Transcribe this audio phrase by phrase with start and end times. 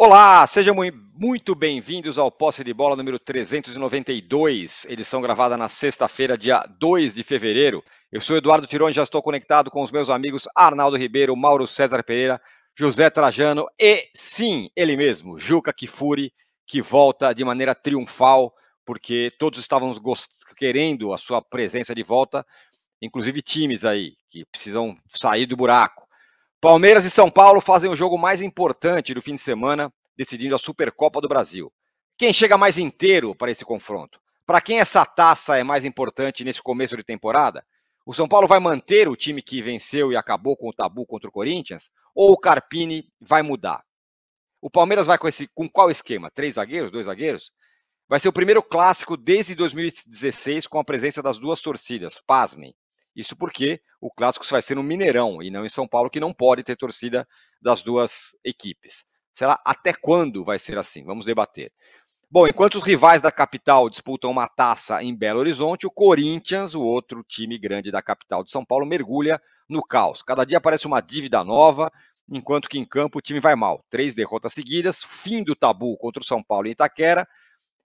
[0.00, 0.76] Olá, sejam
[1.16, 7.24] muito bem-vindos ao Posse de Bola número 392, edição gravada na sexta-feira, dia 2 de
[7.24, 7.82] fevereiro.
[8.12, 12.04] Eu sou Eduardo Tironi, já estou conectado com os meus amigos Arnaldo Ribeiro, Mauro César
[12.04, 12.40] Pereira,
[12.78, 16.32] José Trajano e, sim, ele mesmo, Juca Kifuri,
[16.64, 18.54] que volta de maneira triunfal,
[18.86, 19.98] porque todos estávamos
[20.56, 22.46] querendo a sua presença de volta,
[23.02, 26.06] inclusive times aí que precisam sair do buraco.
[26.60, 30.58] Palmeiras e São Paulo fazem o jogo mais importante do fim de semana, decidindo a
[30.58, 31.72] Supercopa do Brasil.
[32.16, 34.20] Quem chega mais inteiro para esse confronto?
[34.44, 37.64] Para quem essa taça é mais importante nesse começo de temporada?
[38.04, 41.28] O São Paulo vai manter o time que venceu e acabou com o tabu contra
[41.28, 41.90] o Corinthians?
[42.12, 43.84] Ou o Carpini vai mudar?
[44.60, 46.28] O Palmeiras vai com, esse, com qual esquema?
[46.28, 46.90] Três zagueiros?
[46.90, 47.52] Dois zagueiros?
[48.08, 52.20] Vai ser o primeiro clássico desde 2016 com a presença das duas torcidas.
[52.26, 52.74] Pasmem.
[53.18, 56.32] Isso porque o clássico vai ser no Mineirão e não em São Paulo, que não
[56.32, 57.26] pode ter torcida
[57.60, 59.04] das duas equipes.
[59.34, 61.04] Será até quando vai ser assim?
[61.04, 61.72] Vamos debater.
[62.30, 66.80] Bom, enquanto os rivais da capital disputam uma taça em Belo Horizonte, o Corinthians, o
[66.80, 70.22] outro time grande da capital de São Paulo, mergulha no caos.
[70.22, 71.90] Cada dia aparece uma dívida nova,
[72.30, 73.84] enquanto que em campo o time vai mal.
[73.90, 77.26] Três derrotas seguidas, fim do tabu contra o São Paulo em Itaquera.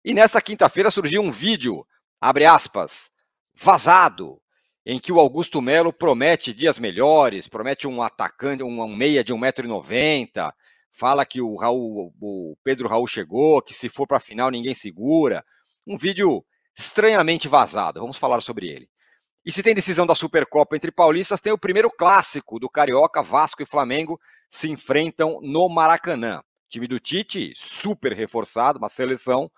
[0.05, 1.83] E nesta quinta-feira surgiu um vídeo,
[2.21, 3.09] abre aspas,
[3.55, 4.39] vazado,
[4.85, 10.51] em que o Augusto Melo promete dias melhores, promete um atacante, um, meia de 1,90m,
[10.91, 14.75] fala que o, Raul, o Pedro Raul chegou, que se for para a final ninguém
[14.75, 15.43] segura.
[15.87, 16.45] Um vídeo
[16.77, 18.89] estranhamente vazado, vamos falar sobre ele.
[19.45, 23.63] E se tem decisão da Supercopa entre paulistas, tem o primeiro clássico do Carioca, Vasco
[23.63, 26.41] e Flamengo se enfrentam no Maracanã.
[26.69, 29.49] Time do Tite, super reforçado, uma seleção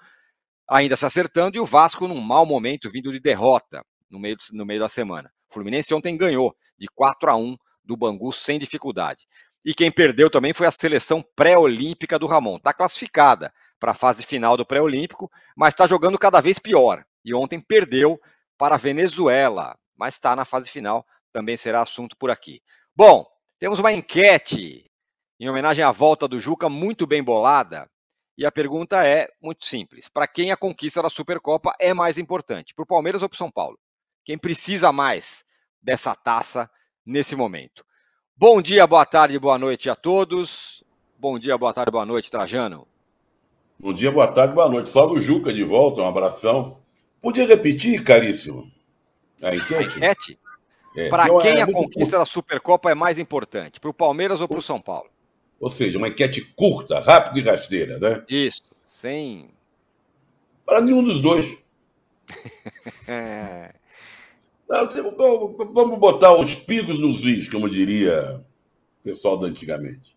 [0.68, 4.66] ainda se acertando, e o Vasco num mau momento, vindo de derrota no meio, no
[4.66, 5.32] meio da semana.
[5.50, 9.28] O Fluminense ontem ganhou de 4 a 1 do Bangu sem dificuldade.
[9.64, 12.58] E quem perdeu também foi a seleção pré-olímpica do Ramon.
[12.58, 17.04] Está classificada para a fase final do pré-olímpico, mas está jogando cada vez pior.
[17.24, 18.20] E ontem perdeu
[18.58, 22.62] para a Venezuela, mas está na fase final, também será assunto por aqui.
[22.96, 23.26] Bom,
[23.60, 24.90] temos uma enquete
[25.40, 27.90] em homenagem à volta do Juca, muito bem bolada.
[28.38, 32.74] E a pergunta é muito simples: para quem a conquista da Supercopa é mais importante?
[32.74, 33.78] Para o Palmeiras ou para o São Paulo?
[34.26, 35.46] Quem precisa mais
[35.82, 36.70] dessa taça
[37.06, 37.86] nesse momento.
[38.36, 40.84] Bom dia, boa tarde, boa noite a todos.
[41.18, 42.88] Bom dia, boa tarde, boa noite, Trajano.
[43.80, 44.90] Bom dia, boa tarde, boa noite.
[44.90, 46.80] Salve o Juca de volta, um abração.
[47.22, 48.72] Podia repetir, caríssimo?
[49.42, 49.76] A enquete?
[49.76, 50.40] A enquete?
[50.98, 53.80] É, para então, quem é a conquista da Supercopa é mais importante?
[53.80, 55.10] Para o Palmeiras ou para o São Paulo?
[55.60, 58.24] Ou seja, uma enquete curta, rápida e rasteira, né?
[58.28, 59.50] Isso, sem.
[60.66, 61.58] Para nenhum dos dois.
[64.68, 68.42] Vamos botar os picos nos is, como diria
[69.00, 70.16] o pessoal da antigamente.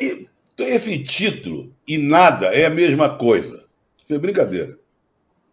[0.00, 3.64] E esse título e nada é a mesma coisa.
[4.02, 4.78] Isso é brincadeira.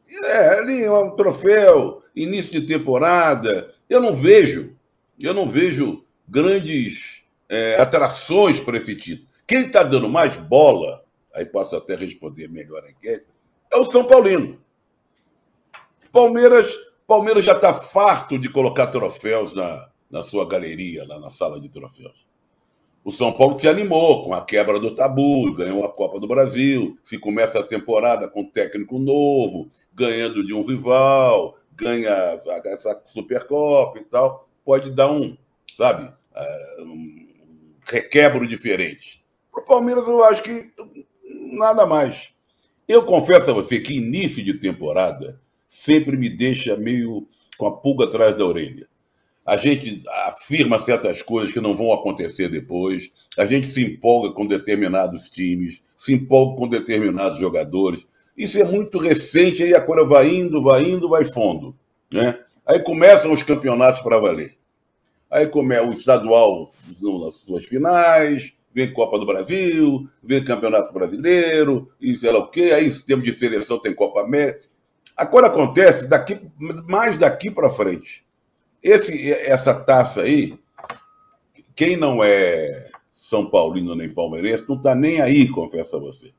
[0.07, 3.73] É, ali é um troféu, início de temporada.
[3.89, 4.75] Eu não vejo,
[5.19, 9.27] eu não vejo grandes é, atrações para esse título.
[9.47, 11.03] Quem está dando mais bola,
[11.33, 13.25] aí posso até responder melhor a enquete,
[13.71, 14.59] é o São Paulino.
[16.11, 16.73] Palmeiras
[17.07, 21.69] Palmeiras já está farto de colocar troféus na, na sua galeria, lá na sala de
[21.69, 22.25] troféus.
[23.03, 26.97] O São Paulo se animou com a quebra do tabu, ganhou a Copa do Brasil,
[27.03, 33.99] se começa a temporada com um técnico novo, ganhando de um rival, ganha essa Supercopa
[33.99, 35.37] e tal, pode dar um,
[35.77, 37.27] sabe, é, um
[37.85, 39.23] requebro diferente.
[39.51, 40.71] Para o Palmeiras, eu acho que
[41.53, 42.33] nada mais.
[42.87, 47.27] Eu confesso a você que início de temporada sempre me deixa meio
[47.57, 48.87] com a pulga atrás da orelha.
[49.45, 54.47] A gente afirma certas coisas que não vão acontecer depois, a gente se empolga com
[54.47, 58.07] determinados times, se empolga com determinados jogadores.
[58.35, 61.75] Isso é muito recente, aí a coisa vai indo, vai indo, vai fundo.
[62.11, 62.39] Né?
[62.65, 64.57] Aí começam os campeonatos para valer.
[65.29, 66.71] Aí começa o estadual
[67.21, 72.71] nas suas finais, vem Copa do Brasil, vem Campeonato Brasileiro, e sei lá o quê.
[72.73, 74.67] Aí, em termos de seleção, tem Copa América.
[75.15, 76.39] Agora acontece daqui,
[76.87, 78.25] mais daqui para frente.
[78.83, 80.59] Esse, essa taça aí,
[81.75, 86.31] quem não é São Paulino nem palmeirense, não está nem aí, confesso a você.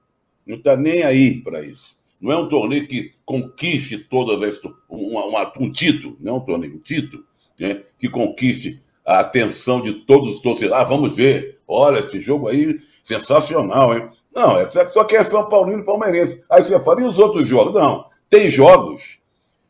[0.47, 1.97] Não está nem aí para isso.
[2.21, 4.61] Não é um torneio que conquiste todas as.
[4.89, 7.25] Uma, uma, um título, não é um torneio, um título,
[7.59, 10.81] né, que conquiste a atenção de todos os torcedores.
[10.81, 11.61] Ah, vamos ver.
[11.67, 14.09] Olha, esse jogo aí, sensacional, hein?
[14.35, 16.45] Não, é só que é São Paulino e palmeirense.
[16.51, 17.75] Aí você fala, e os outros jogos?
[17.75, 18.07] Não.
[18.29, 19.19] Tem jogos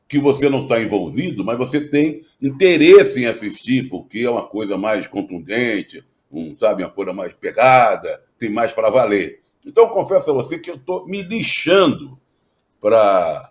[0.08, 4.78] que você não está envolvido, mas você tem interesse em assistir, porque é uma coisa
[4.78, 9.42] mais contundente, um, sabe, uma coisa mais pegada, tem mais para valer.
[9.64, 12.18] Então, confesso a você que eu estou me lixando
[12.80, 13.50] para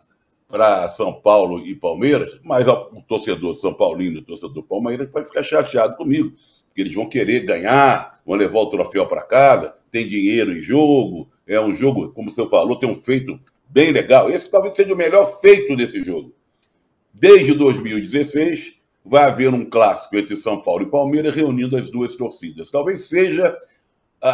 [0.90, 5.44] São Paulo e Palmeiras, mas o torcedor São Paulino e o torcedor Palmeiras vai ficar
[5.44, 6.32] chateado comigo,
[6.68, 11.30] porque eles vão querer ganhar, vão levar o troféu para casa, tem dinheiro em jogo,
[11.46, 14.30] é um jogo, como você falou, tem um feito bem legal.
[14.30, 16.34] Esse talvez seja o melhor feito desse jogo.
[17.14, 22.72] Desde 2016, vai haver um clássico entre São Paulo e Palmeiras, reunindo as duas torcidas.
[22.72, 23.56] Talvez seja
[24.22, 24.30] a,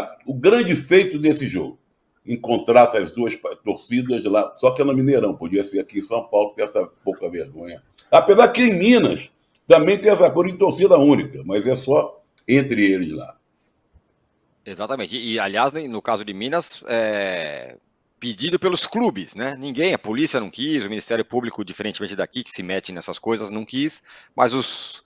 [0.00, 1.78] a, o grande feito desse jogo
[2.24, 6.24] encontrar essas duas torcidas lá, só que é no Mineirão, podia ser aqui em São
[6.24, 7.80] Paulo, ter essa pouca vergonha.
[8.10, 9.30] Apesar que em Minas
[9.66, 13.36] também tem essa coisa de torcida única, mas é só entre eles lá.
[14.64, 15.16] Exatamente.
[15.16, 17.76] E, aliás, no caso de Minas, é
[18.18, 19.56] pedido pelos clubes, né?
[19.58, 23.50] Ninguém, a polícia não quis, o Ministério Público, diferentemente daqui, que se mete nessas coisas,
[23.50, 24.02] não quis,
[24.34, 25.02] mas os,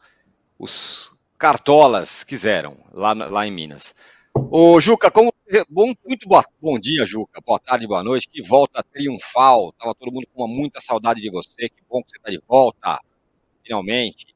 [0.59, 3.95] os cartolas quiseram, lá, lá em Minas.
[4.35, 5.33] Ô, Juca, como,
[5.69, 7.41] bom, muito boa, bom dia, Juca.
[7.45, 8.29] Boa tarde, boa noite.
[8.29, 9.73] Que volta triunfal.
[9.73, 11.69] Tava todo mundo com muita saudade de você.
[11.69, 13.01] Que bom que você está de volta,
[13.65, 14.35] finalmente.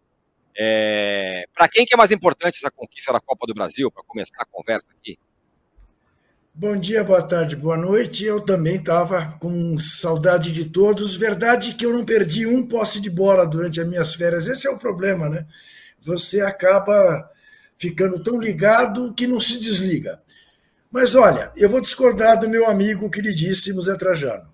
[0.57, 4.43] É, Para quem que é mais importante essa conquista da Copa do Brasil, para começar
[4.43, 5.19] a conversa aqui?
[6.57, 8.25] Bom dia, boa tarde, boa noite.
[8.25, 11.17] Eu também estava com saudade de todos.
[11.17, 14.47] Verdade que eu não perdi um posse de bola durante as minhas férias.
[14.47, 15.47] Esse é o problema, né?
[16.07, 17.29] Você acaba
[17.77, 20.23] ficando tão ligado que não se desliga.
[20.93, 24.49] Mas olha, eu vou discordar do meu amigo que lhe disse, José Trajano.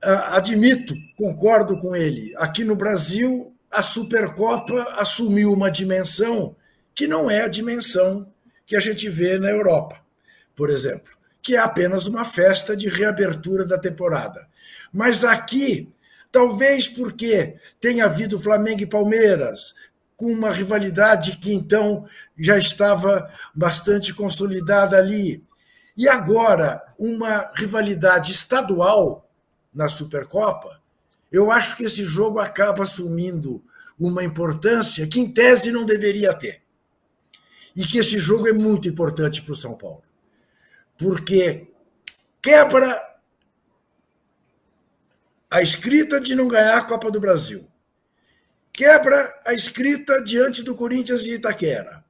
[0.00, 2.32] Admito, concordo com ele.
[2.38, 6.56] Aqui no Brasil, a Supercopa assumiu uma dimensão
[6.94, 8.32] que não é a dimensão
[8.64, 10.00] que a gente vê na Europa,
[10.56, 11.12] por exemplo,
[11.42, 14.48] que é apenas uma festa de reabertura da temporada.
[14.92, 15.92] Mas aqui,
[16.32, 19.74] talvez porque tenha havido Flamengo e Palmeiras,
[20.16, 22.06] com uma rivalidade que então
[22.38, 25.44] já estava bastante consolidada ali.
[25.94, 29.30] E agora, uma rivalidade estadual
[29.74, 30.80] na Supercopa,
[31.30, 33.62] eu acho que esse jogo acaba assumindo
[33.98, 36.62] uma importância que, em tese, não deveria ter.
[37.74, 40.05] E que esse jogo é muito importante para o São Paulo.
[40.98, 41.68] Porque
[42.42, 43.02] quebra
[45.50, 47.68] a escrita de não ganhar a Copa do Brasil
[48.76, 52.04] quebra a escrita diante do Corinthians e Itaquera.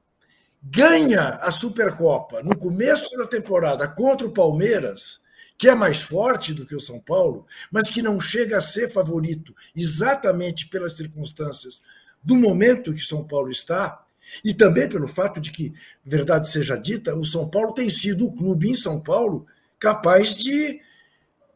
[0.60, 5.20] Ganha a Supercopa no começo da temporada contra o Palmeiras,
[5.56, 8.90] que é mais forte do que o São Paulo, mas que não chega a ser
[8.90, 11.82] favorito exatamente pelas circunstâncias
[12.20, 14.04] do momento que São Paulo está,
[14.44, 15.72] e também pelo fato de que,
[16.04, 19.46] verdade seja dita, o São Paulo tem sido o clube em São Paulo
[19.78, 20.80] capaz de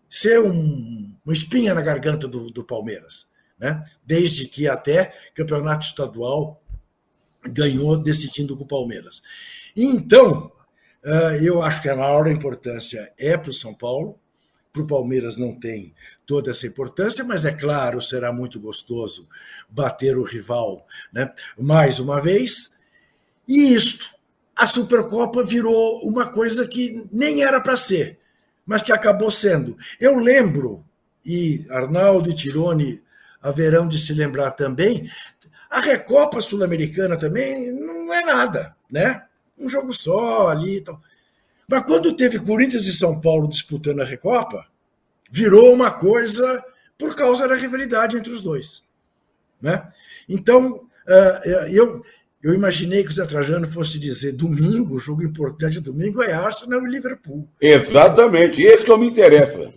[0.08, 3.30] ser um, uma espinha na garganta do, do Palmeiras
[3.60, 3.84] né?
[4.04, 6.60] desde que até campeonato estadual
[7.44, 9.22] ganhou decidindo com o Palmeiras.
[9.76, 10.50] Então,
[11.04, 14.18] eh, eu acho que a maior importância é para o São Paulo,
[14.72, 15.94] para o Palmeiras não tem
[16.26, 19.28] toda essa importância, mas é claro, será muito gostoso
[19.68, 21.32] bater o rival né?
[21.58, 22.78] mais uma vez.
[23.48, 24.14] E isto,
[24.54, 28.18] a Supercopa virou uma coisa que nem era para ser,
[28.64, 29.76] mas que acabou sendo.
[30.00, 30.84] Eu lembro,
[31.24, 33.02] e Arnaldo e Tirone
[33.42, 35.10] haverão de se lembrar também,
[35.68, 39.24] a Recopa Sul-Americana também não é nada, né?
[39.58, 41.00] Um jogo só ali e tal.
[41.70, 44.66] Mas quando teve Corinthians e São Paulo disputando a Recopa,
[45.30, 46.64] virou uma coisa
[46.98, 48.82] por causa da rivalidade entre os dois.
[49.62, 49.80] Né?
[50.28, 52.04] Então, eh, eu,
[52.42, 56.90] eu imaginei que o Zé Trajano fosse dizer domingo, jogo importante domingo é Arsenal e
[56.90, 57.48] Liverpool.
[57.60, 59.72] Exatamente, esse que eu me interessa.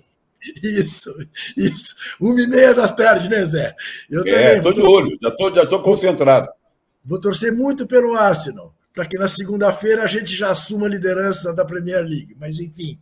[0.61, 1.15] Isso,
[1.55, 1.95] isso.
[2.19, 3.75] Uma e meia da tarde, né, Zé?
[4.09, 6.49] Eu é, estou de olho, já estou já tô concentrado.
[7.05, 11.53] Vou torcer muito pelo Arsenal, para que na segunda-feira a gente já assuma a liderança
[11.53, 12.35] da Premier League.
[12.39, 12.99] Mas, enfim,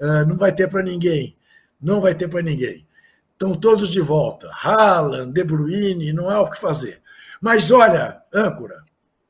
[0.00, 1.36] uh, não vai ter para ninguém.
[1.80, 2.86] Não vai ter para ninguém.
[3.32, 4.50] Estão todos de volta.
[4.50, 7.02] Haaland, De Bruyne, não há o que fazer.
[7.40, 8.82] Mas olha, âncora,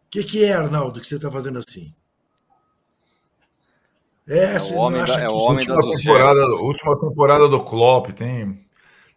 [0.07, 1.93] o que, que é, Arnaldo, que você está fazendo assim?
[4.29, 8.11] É, é o homem da, é o homem última da temporada, última temporada do Klopp,
[8.13, 8.65] tem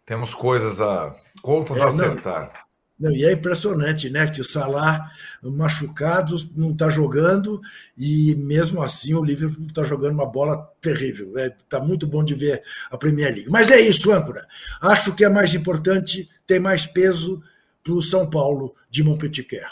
[0.06, 2.52] temos coisas a contas é, a acertar.
[2.52, 2.59] Não,
[3.00, 5.10] e é impressionante, né, que o Salah
[5.42, 7.60] machucado não está jogando
[7.96, 11.28] e mesmo assim o Liverpool está jogando uma bola terrível.
[11.38, 13.50] Está é, tá muito bom de ver a Premier League.
[13.50, 14.46] Mas é isso, âncora.
[14.82, 17.42] Acho que é mais importante, tem mais peso
[17.82, 19.66] para o São Paulo de Montpellier.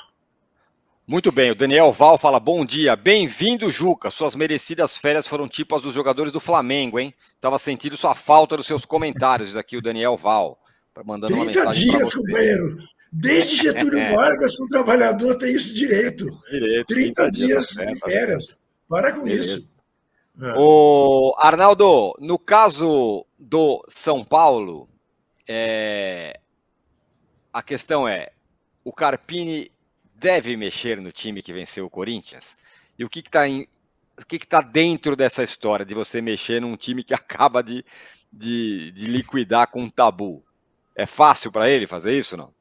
[1.07, 4.11] Muito bem, o Daniel Val fala: bom dia, bem-vindo, Juca.
[4.11, 7.15] Suas merecidas férias foram tipo as dos jogadores do Flamengo, hein?
[7.41, 10.59] Tava sentindo sua falta dos seus comentários, aqui o Daniel Val,
[11.05, 11.91] mandando uma mensagem.
[11.91, 12.79] 30 dias, companheiro.
[13.11, 14.13] Desde Getúlio é.
[14.15, 16.25] Vargas, o trabalhador tem esse direito.
[16.51, 18.57] direito 30, 30 dias, dias de férias.
[18.89, 19.57] Para com Beleza.
[19.57, 19.71] isso.
[20.41, 20.53] É.
[20.57, 24.89] O Arnaldo, no caso do São Paulo,
[25.47, 26.39] é...
[27.53, 28.31] a questão é:
[28.85, 29.71] o Carpini
[30.15, 32.57] deve mexer no time que venceu o Corinthians?
[32.99, 33.67] E o que está em...
[34.17, 37.85] o que está dentro dessa história de você mexer num time que acaba de,
[38.33, 40.45] de, de liquidar com um tabu?
[40.95, 42.53] É fácil para ele fazer isso, não?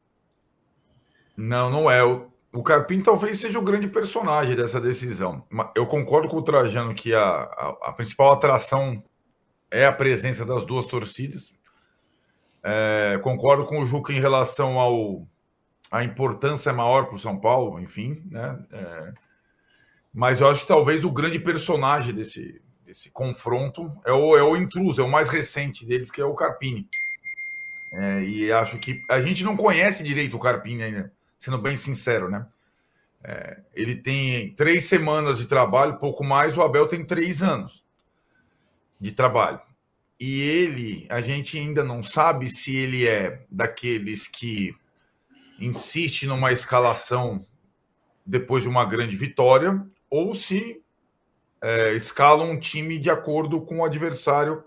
[1.38, 2.04] Não, não é.
[2.04, 5.46] O, o Carpini talvez seja o grande personagem dessa decisão.
[5.76, 9.04] Eu concordo com o Trajano que a, a, a principal atração
[9.70, 11.54] é a presença das duas torcidas.
[12.64, 15.28] É, concordo com o Juca em relação ao
[15.90, 18.60] a importância maior para o São Paulo, enfim, né?
[18.74, 19.14] É,
[20.14, 24.58] mas eu acho que talvez o grande personagem desse, desse confronto é o, é o
[24.58, 26.90] intruso, é o mais recente deles, que é o Carpini.
[27.94, 32.30] É, e acho que a gente não conhece direito o Carpini ainda sendo bem sincero,
[32.30, 32.46] né?
[33.24, 37.84] É, ele tem três semanas de trabalho, pouco mais, o Abel tem três anos
[39.00, 39.60] de trabalho.
[40.20, 44.76] E ele, a gente ainda não sabe se ele é daqueles que
[45.60, 47.46] insiste numa escalação
[48.26, 50.82] depois de uma grande vitória, ou se
[51.62, 54.64] é, escala um time de acordo com o adversário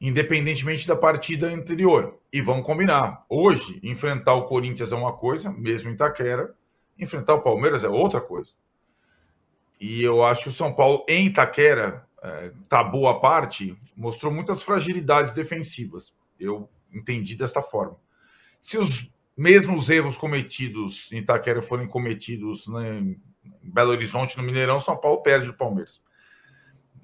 [0.00, 2.18] independentemente da partida anterior.
[2.32, 3.24] E vamos combinar.
[3.28, 6.54] Hoje, enfrentar o Corinthians é uma coisa, mesmo em Itaquera.
[6.98, 8.52] Enfrentar o Palmeiras é outra coisa.
[9.80, 14.62] E eu acho que o São Paulo, em Itaquera, é, tabu à parte, mostrou muitas
[14.62, 16.14] fragilidades defensivas.
[16.38, 17.96] Eu entendi desta forma.
[18.60, 23.20] Se os mesmos erros cometidos em Itaquera forem cometidos né, em
[23.62, 26.00] Belo Horizonte, no Mineirão, São Paulo perde o Palmeiras.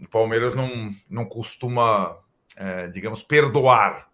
[0.00, 2.18] O Palmeiras não, não costuma
[2.56, 4.08] é, digamos, perdoar.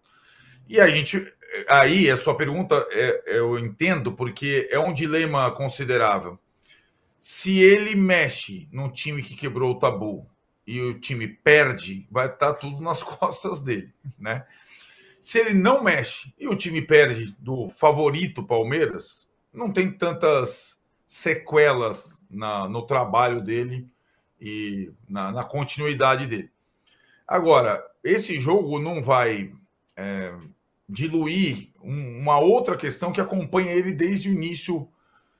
[0.67, 1.31] E a gente,
[1.67, 6.39] aí a sua pergunta é, eu entendo porque é um dilema considerável.
[7.19, 10.29] Se ele mexe no time que quebrou o tabu
[10.65, 14.45] e o time perde, vai estar tudo nas costas dele, né?
[15.19, 22.21] Se ele não mexe e o time perde do favorito Palmeiras, não tem tantas sequelas
[22.29, 23.89] na, no trabalho dele
[24.39, 26.51] e na, na continuidade dele.
[27.29, 29.53] Agora, esse jogo não vai
[29.95, 30.33] é,
[30.89, 34.89] diluir um, uma outra questão que acompanha ele desde o início,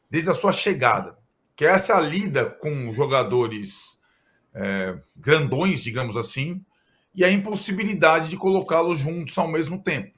[0.07, 1.17] desde a sua chegada,
[1.55, 3.99] que é essa lida com jogadores
[4.53, 6.63] é, grandões, digamos assim,
[7.15, 10.13] e a impossibilidade de colocá-los juntos ao mesmo tempo.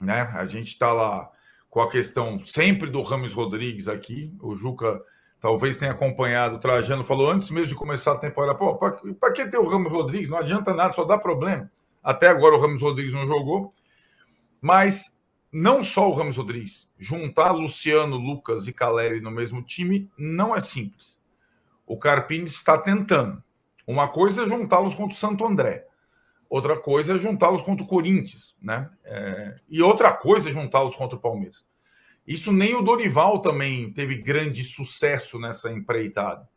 [0.00, 0.30] Né?
[0.32, 1.30] A gente está lá
[1.68, 4.98] com a questão sempre do Ramos Rodrigues aqui, o Juca
[5.40, 9.46] talvez tenha acompanhado, o Trajano falou antes mesmo de começar a temporada, pô, para que
[9.46, 10.28] ter o Ramos Rodrigues?
[10.28, 11.70] Não adianta nada, só dá problema.
[12.02, 13.74] Até agora o Ramos Rodrigues não jogou,
[14.60, 15.12] mas
[15.50, 20.60] não só o Ramos Rodrigues, juntar Luciano, Lucas e Caleri no mesmo time não é
[20.60, 21.20] simples.
[21.86, 23.42] O Carpini está tentando.
[23.86, 25.86] Uma coisa é juntá-los contra o Santo André,
[26.48, 28.88] outra coisa é juntá-los contra o Corinthians, né?
[29.04, 29.56] É...
[29.68, 31.64] e outra coisa é juntá-los contra o Palmeiras.
[32.26, 36.48] Isso nem o Dorival também teve grande sucesso nessa empreitada.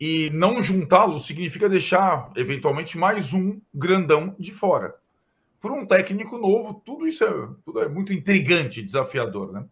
[0.00, 4.94] E não juntá-lo significa deixar, eventualmente, mais um grandão de fora.
[5.60, 9.52] Por um técnico novo, tudo isso é, tudo é muito intrigante, desafiador.
[9.52, 9.66] Né?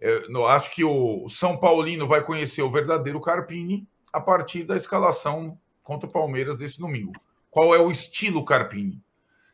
[0.00, 5.58] Eu acho que o São Paulino vai conhecer o verdadeiro Carpini a partir da escalação
[5.82, 7.12] contra o Palmeiras desse domingo.
[7.50, 9.02] Qual é o estilo Carpini?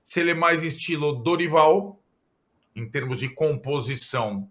[0.03, 1.99] Se ele é mais estilo Dorival,
[2.77, 4.51] em termos de composição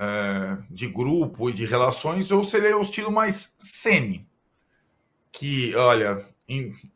[0.00, 4.26] é, de grupo e de relações, ou se ele é o estilo mais semi,
[5.30, 6.26] que, olha,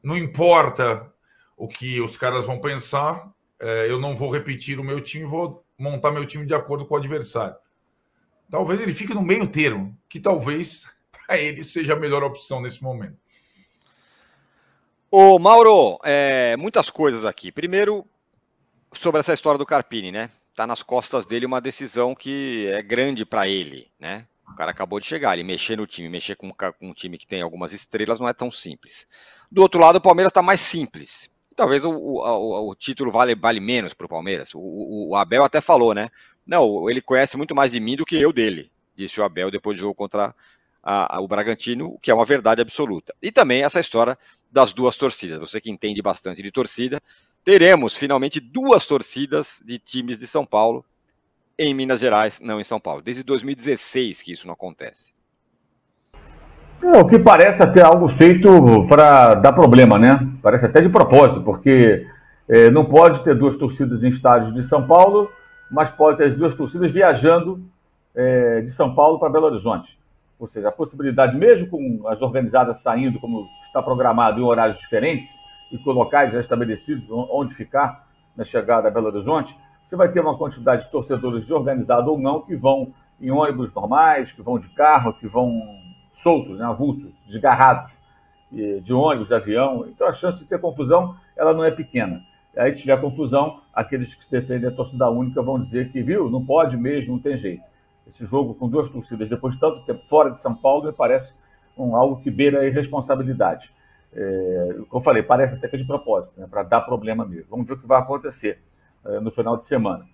[0.02, 1.12] não importa
[1.54, 3.30] o que os caras vão pensar,
[3.60, 6.94] é, eu não vou repetir o meu time, vou montar meu time de acordo com
[6.94, 7.56] o adversário.
[8.50, 12.82] Talvez ele fique no meio termo, que talvez para ele seja a melhor opção nesse
[12.82, 13.18] momento.
[15.10, 17.52] Ô, Mauro, é, muitas coisas aqui.
[17.52, 18.04] Primeiro,
[18.94, 20.30] sobre essa história do Carpini, né?
[20.54, 24.26] Tá nas costas dele uma decisão que é grande para ele, né?
[24.48, 27.26] O cara acabou de chegar, ele mexer no time, mexer com, com, um time que
[27.26, 29.06] tem algumas estrelas não é tão simples.
[29.50, 31.28] Do outro lado, o Palmeiras está mais simples.
[31.56, 34.50] Talvez o, o, o, título vale, vale menos para o Palmeiras.
[34.54, 36.08] O, Abel até falou, né?
[36.46, 39.76] Não, ele conhece muito mais de mim do que eu dele, disse o Abel depois
[39.76, 40.34] do jogo contra
[40.82, 43.14] a, a, o Bragantino, que é uma verdade absoluta.
[43.22, 44.18] E também essa história
[44.52, 45.38] das duas torcidas.
[45.38, 47.02] Você que entende bastante de torcida,
[47.44, 50.84] teremos finalmente duas torcidas de times de São Paulo
[51.58, 53.02] em Minas Gerais, não em São Paulo.
[53.02, 55.12] Desde 2016 que isso não acontece.
[56.82, 60.18] É, o que parece até algo feito para dar problema, né?
[60.42, 62.06] Parece até de propósito, porque
[62.48, 65.30] é, não pode ter duas torcidas em estádios de São Paulo
[65.70, 67.60] mas pode ter as duas torcidas viajando
[68.14, 69.98] é, de São Paulo para Belo Horizonte.
[70.38, 75.28] Ou seja, a possibilidade, mesmo com as organizadas saindo, como está programado, em horários diferentes
[75.74, 80.20] e com locais já estabelecidos onde ficar na chegada a Belo Horizonte, você vai ter
[80.20, 84.56] uma quantidade de torcedores de organizado ou não que vão em ônibus normais, que vão
[84.56, 85.60] de carro, que vão
[86.12, 87.92] soltos, né, avulsos, desgarrados
[88.52, 89.84] de ônibus, de avião.
[89.88, 92.22] Então a chance de ter confusão ela não é pequena.
[92.56, 96.44] Aí, se tiver confusão, aqueles que defendem a torcida única vão dizer que, viu, não
[96.46, 97.64] pode mesmo, não tem jeito.
[98.06, 101.34] Esse jogo com duas torcidas, depois de tanto tempo fora de São Paulo, me parece
[101.76, 103.72] um, algo que beira a irresponsabilidade.
[104.14, 107.46] É, como eu falei, parece até que é de propósito, né, para dar problema mesmo.
[107.50, 108.60] Vamos ver o que vai acontecer
[109.04, 110.06] é, no final de semana.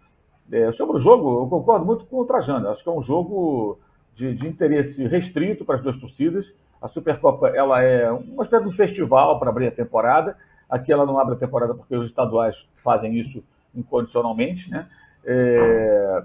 [0.50, 2.68] É, sobre o jogo, eu concordo muito com o Trajano.
[2.68, 3.78] Acho que é um jogo
[4.14, 6.52] de, de interesse restrito para as duas torcidas.
[6.80, 10.36] A Supercopa ela é uma espécie de um festival para abrir a temporada.
[10.68, 14.70] Aqui ela não abre a temporada porque os estaduais fazem isso incondicionalmente.
[14.70, 14.88] Né?
[15.24, 16.24] É...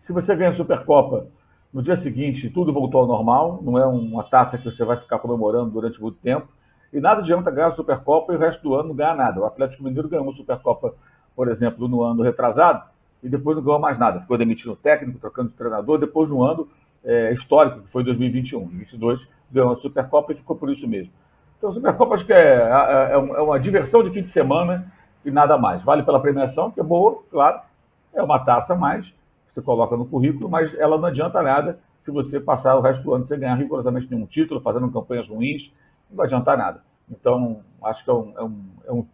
[0.00, 1.26] Se você ganha a Supercopa,
[1.72, 5.18] no dia seguinte tudo voltou ao normal, não é uma taça que você vai ficar
[5.18, 6.48] comemorando durante muito tempo.
[6.94, 9.40] E nada adianta ganhar a Supercopa e o resto do ano não ganhar nada.
[9.40, 10.94] O Atlético Mineiro ganhou a Supercopa,
[11.34, 12.84] por exemplo, no ano retrasado,
[13.20, 14.20] e depois não ganhou mais nada.
[14.20, 16.68] Ficou demitindo o técnico, trocando de treinador, depois de um ano
[17.04, 18.60] é, histórico, que foi 2021.
[18.60, 21.12] 2022 ganhou a Supercopa e ficou por isso mesmo.
[21.58, 24.86] Então, a Supercopa acho que é, é, é, uma diversão de fim de semana
[25.24, 25.82] e nada mais.
[25.82, 27.60] Vale pela premiação, que é boa, claro,
[28.12, 29.12] é uma taça a mais,
[29.48, 33.14] você coloca no currículo, mas ela não adianta nada se você passar o resto do
[33.14, 35.72] ano sem ganhar rigorosamente nenhum título, fazendo campanhas ruins,
[36.14, 36.82] não vai adiantar nada.
[37.10, 39.06] Então, acho que é, um, é, um, é, um,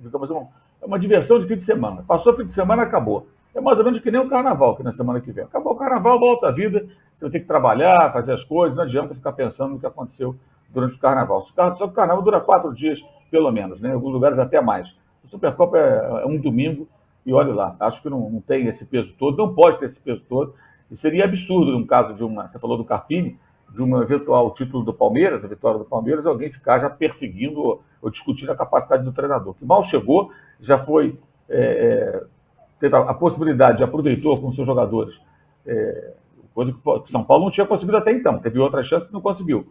[0.00, 2.02] digamos, é uma diversão de fim de semana.
[2.06, 3.26] Passou o fim de semana, acabou.
[3.54, 5.44] É mais ou menos que nem o carnaval, que na semana que vem.
[5.44, 9.14] Acabou o carnaval, volta a vida, você ter que trabalhar, fazer as coisas, não adianta
[9.14, 10.34] ficar pensando no que aconteceu
[10.70, 11.42] durante o carnaval.
[11.42, 13.90] Só que o carnaval dura quatro dias, pelo menos, né?
[13.90, 14.96] em alguns lugares até mais.
[15.24, 16.88] A Supercopa é, é um domingo,
[17.24, 20.00] e olha lá, acho que não, não, tem esse peso todo, não pode ter esse
[20.00, 20.54] peso todo.
[20.90, 23.38] E seria absurdo, no caso de uma, você falou do Carpini,
[23.74, 27.60] de um eventual título do Palmeiras, a vitória do Palmeiras, alguém ficar já perseguindo
[28.00, 31.14] ou, discutindo a capacidade do treinador, que mal chegou, já foi
[31.48, 32.34] é, é
[32.78, 35.20] teve a, a, possibilidade, aproveitou com seus jogadores,
[35.66, 36.12] é,
[36.54, 38.38] coisa que São Paulo não tinha conseguido até então.
[38.38, 39.66] Teve outras chances e não conseguiu.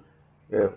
[0.51, 0.69] É,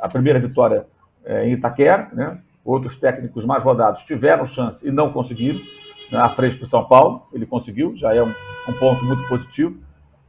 [0.00, 0.86] a primeira vitória
[1.24, 2.40] é, em Itaquera, né?
[2.64, 5.60] outros técnicos mais rodados tiveram chance e não conseguiram,
[6.10, 6.18] né?
[6.18, 8.32] à frente do São Paulo, ele conseguiu, já é um,
[8.68, 9.76] um, ponto muito positivo.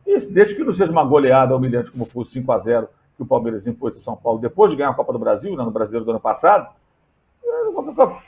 [0.05, 3.25] Desde que não seja uma goleada humilhante como foi o 5 a 0 que o
[3.25, 6.05] Palmeiras impôs ao São Paulo depois de ganhar a Copa do Brasil, né, no Brasileiro
[6.05, 6.67] do ano passado,
[7.45, 7.71] é,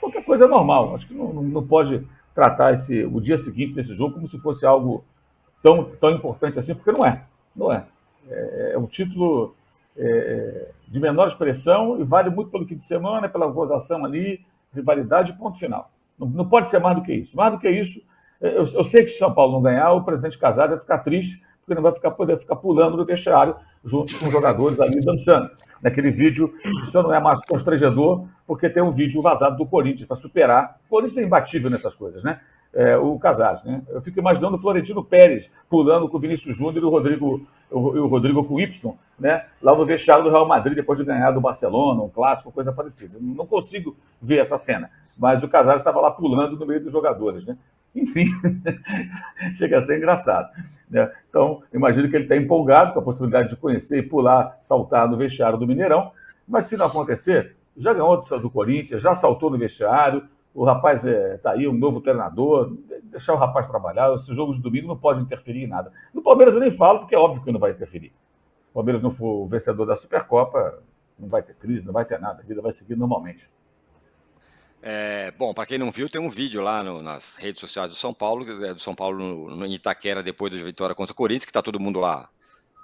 [0.00, 0.94] qualquer, coisa é normal.
[0.94, 4.64] Acho que não, não pode tratar esse, o dia seguinte desse jogo como se fosse
[4.64, 5.04] algo
[5.62, 7.24] tão, tão importante assim, porque não é.
[7.54, 7.84] Não é.
[8.28, 9.54] É, é um título
[9.96, 14.40] é, de menor expressão e vale muito pelo fim de semana, pela gozação ali,
[14.74, 15.90] rivalidade, ponto final.
[16.18, 17.36] Não, não pode ser mais do que isso.
[17.36, 18.00] Mais do que isso,
[18.40, 20.98] é, eu, eu sei que se São Paulo não ganhar, o presidente Casado vai ficar
[20.98, 25.00] triste, porque não vai ficar, poder ficar pulando no vestiário junto com os jogadores ali
[25.00, 25.50] dançando.
[25.82, 30.16] Naquele vídeo, isso não é mais constrangedor, porque tem um vídeo vazado do Corinthians para
[30.16, 30.78] superar.
[30.86, 32.40] O Corinthians é imbatível nessas coisas, né?
[32.72, 33.82] É, o Casares, né?
[33.88, 37.78] Eu fico imaginando o Florentino Pérez pulando com o Vinícius Júnior e o Rodrigo, o,
[37.78, 39.44] o Rodrigo com Y, né?
[39.60, 43.18] Lá no vestiário do Real Madrid, depois de ganhar do Barcelona, um clássico, coisa parecida.
[43.20, 44.90] Não consigo ver essa cena.
[45.18, 47.56] Mas o Casares estava lá pulando no meio dos jogadores, né?
[47.96, 48.26] Enfim,
[49.56, 50.48] chega a ser engraçado.
[50.90, 51.10] Né?
[51.28, 55.16] Então, imagino que ele está empolgado com a possibilidade de conhecer e pular, saltar no
[55.16, 56.12] vestiário do Mineirão.
[56.46, 60.22] Mas se não acontecer, já ganhou do Corinthians, já saltou no vestiário,
[60.54, 64.56] o rapaz está é, tá aí, um novo treinador, deixar o rapaz trabalhar, esses jogos
[64.56, 65.92] de domingo não pode interferir em nada.
[66.14, 68.12] No Palmeiras eu nem falo, porque é óbvio que não vai interferir.
[68.70, 70.82] O Palmeiras não for o vencedor da Supercopa,
[71.18, 73.48] não vai ter crise, não vai ter nada, a vida vai seguir normalmente.
[74.82, 77.96] É, bom, para quem não viu, tem um vídeo lá no, nas redes sociais do
[77.96, 81.44] São Paulo, é do São Paulo no, no Itaquera, depois da vitória contra o Corinthians,
[81.44, 82.28] que está todo mundo lá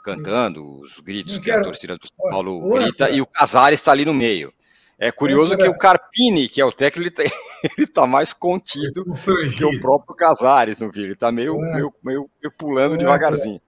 [0.03, 4.05] cantando, os gritos que a torcida do São Paulo grita, e o Casares está ali
[4.05, 4.53] no meio.
[4.99, 7.31] É curioso que o Carpini, que é o técnico, ele
[7.79, 9.05] está tá mais contido
[9.57, 11.07] que o próprio Casares no vídeo.
[11.07, 13.61] Ele está meio, meio, meio, meio, pulando devagarzinho.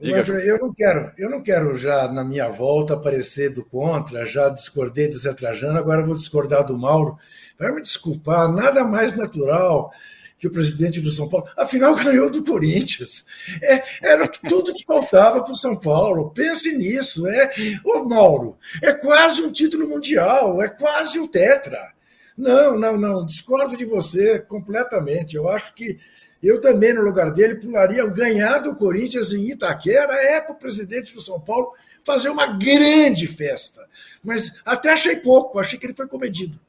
[0.00, 4.48] Diga, eu não quero, eu não quero já na minha volta aparecer do contra, já
[4.48, 7.18] discordei do Zé Trajano, agora vou discordar do Mauro.
[7.58, 9.92] Vai me desculpar, nada mais natural
[10.38, 13.26] que o presidente do São Paulo, afinal ganhou do Corinthians.
[13.60, 16.30] É, era tudo que faltava para o São Paulo.
[16.30, 17.26] Pense nisso.
[17.26, 17.50] É,
[17.84, 21.92] ô Mauro, é quase um título mundial, é quase o Tetra.
[22.36, 25.34] Não, não, não, discordo de você completamente.
[25.34, 25.98] Eu acho que
[26.40, 31.12] eu também, no lugar dele, pularia ganhar do Corinthians em Itaquera, é para o presidente
[31.12, 31.72] do São Paulo
[32.04, 33.84] fazer uma grande festa.
[34.22, 36.60] Mas até achei pouco, achei que ele foi comedido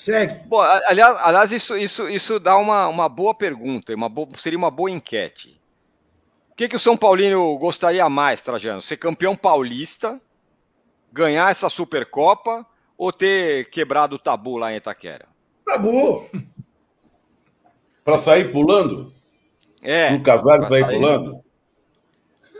[0.00, 0.40] Segue.
[0.46, 4.70] Bom, aliás, aliás isso, isso, isso dá uma, uma boa pergunta, uma boa, seria uma
[4.70, 5.60] boa enquete.
[6.50, 8.80] O que, que o São Paulino gostaria mais, Trajano?
[8.80, 10.18] Ser campeão paulista,
[11.12, 12.64] ganhar essa Supercopa
[12.96, 15.28] ou ter quebrado o tabu lá em Itaquera?
[15.66, 16.30] Tabu!
[18.02, 19.12] Para sair pulando?
[19.82, 20.12] É.
[20.12, 21.44] No casal sair, sair pulando?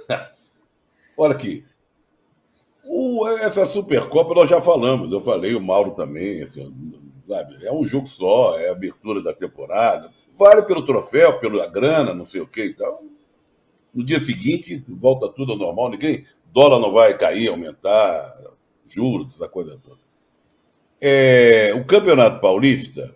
[1.16, 1.64] Olha aqui.
[2.84, 6.70] O, essa Supercopa nós já falamos, eu falei, o Mauro também, assim,
[7.30, 7.64] sabe?
[7.64, 10.10] É um jogo só, é a abertura da temporada.
[10.36, 13.04] Vale pelo troféu, pela grana, não sei o que e tal.
[13.94, 16.26] No dia seguinte, volta tudo ao normal, ninguém.
[16.52, 18.36] Dólar não vai cair, aumentar,
[18.88, 20.00] juros, essa coisa toda.
[21.00, 23.14] É, o Campeonato Paulista,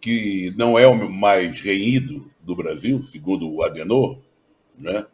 [0.00, 4.18] que não é o mais reído do Brasil, segundo o Adenor,
[4.78, 5.04] né?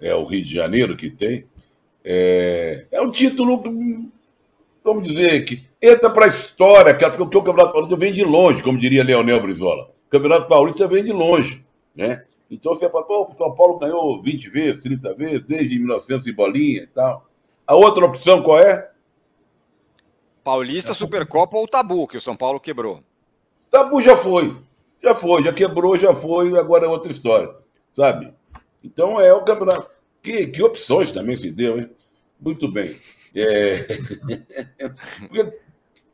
[0.00, 1.44] é o Rio de Janeiro que tem,
[2.04, 3.62] é, é um título,
[4.84, 8.78] vamos dizer, que entra para a história, porque o Campeonato Paulista vem de longe, como
[8.78, 9.90] diria Leonel Brizola.
[10.06, 11.64] O Campeonato Paulista vem de longe.
[11.94, 12.24] Né?
[12.48, 16.32] Então você fala, pô, o São Paulo ganhou 20 vezes, 30 vezes, desde 1900 e
[16.32, 17.26] bolinha e tal.
[17.66, 18.90] A outra opção qual é?
[20.44, 23.00] Paulista, Supercopa ou Tabu, que o São Paulo quebrou.
[23.70, 24.56] Tabu já foi.
[25.02, 27.50] Já foi, já quebrou, já foi, agora é outra história.
[27.96, 28.32] Sabe?
[28.84, 29.90] Então é o campeonato.
[30.22, 31.90] Que, que opções também se deu, hein?
[32.40, 32.96] Muito bem.
[33.34, 33.86] É...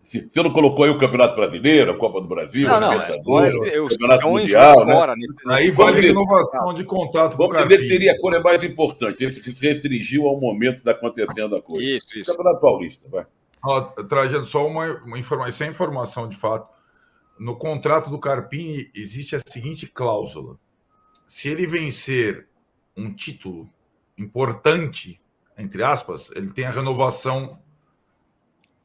[0.08, 3.88] Você não colocou aí o Campeonato Brasileiro, a Copa do Brasil, não, não, é, o
[3.88, 4.92] Campeonato Mundial, né?
[4.94, 5.14] Agora,
[5.48, 9.38] aí vale a renovação de contrato Vamos dizer que teria a coisa mais importante, esse
[9.38, 11.86] que se restringiu ao momento da acontecendo a coisa.
[11.86, 12.30] Isso, isso.
[12.30, 13.26] Campeonato Paulista, vai.
[13.62, 16.72] Ó, trazendo só uma, uma informação, isso é informação de fato.
[17.38, 20.56] No contrato do Carpini existe a seguinte cláusula:
[21.26, 22.48] se ele vencer
[22.96, 23.68] um título
[24.16, 25.20] importante,
[25.58, 27.58] entre aspas, ele tem a renovação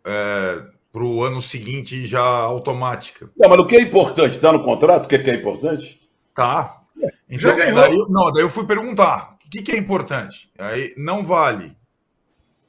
[0.03, 3.27] é, para o ano seguinte já automática.
[3.35, 4.35] Não, mas o que é importante?
[4.35, 5.05] Está no contrato?
[5.05, 6.07] O que é, que é importante?
[6.35, 6.81] Tá.
[7.27, 7.81] Então, já ganhou.
[7.81, 10.51] Daí, não, daí eu fui perguntar: o que, que é importante?
[10.55, 11.75] Aí não vale.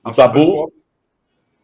[0.03, 0.73] O tabu?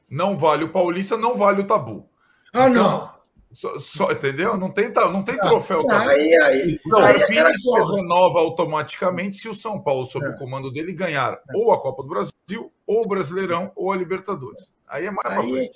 [0.08, 2.06] Não vale o Paulista, não vale o tabu.
[2.52, 3.20] Ah, então, não.
[3.52, 4.56] Só, só, entendeu?
[4.56, 5.82] Não tem, não tem troféu.
[5.84, 7.16] Não, aí, aí, não, aí,
[7.64, 10.28] o renova automaticamente se o São Paulo, sob é.
[10.28, 11.56] o comando dele, ganhar é.
[11.56, 14.74] ou a Copa do Brasil, ou o Brasileirão, ou a Libertadores.
[14.86, 15.70] Aí é mais aí,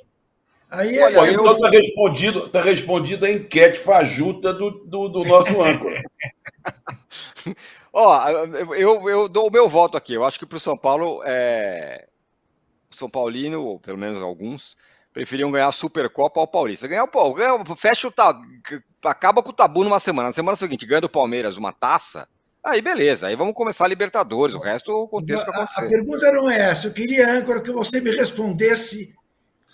[0.80, 6.02] aí Olha, então está respondido, tá respondido a enquete fajuta do, do, do nosso âncora.
[7.92, 8.28] Ó,
[8.74, 10.14] eu, eu dou o meu voto aqui.
[10.14, 12.06] Eu acho que para o São Paulo, é...
[12.90, 14.76] São Paulino, ou pelo menos alguns,
[15.12, 16.88] preferiam ganhar a Supercopa ao Paulista.
[16.88, 17.36] Ganhar o Paulo,
[17.76, 18.12] fecha o
[19.04, 20.28] acaba com o tabu numa semana.
[20.28, 22.28] Na semana seguinte, ganha do Palmeiras uma taça.
[22.64, 25.84] Aí beleza, aí vamos começar a Libertadores, o resto o contexto que aconteceu.
[25.84, 29.14] A pergunta não é essa, eu queria, âncora, que você me respondesse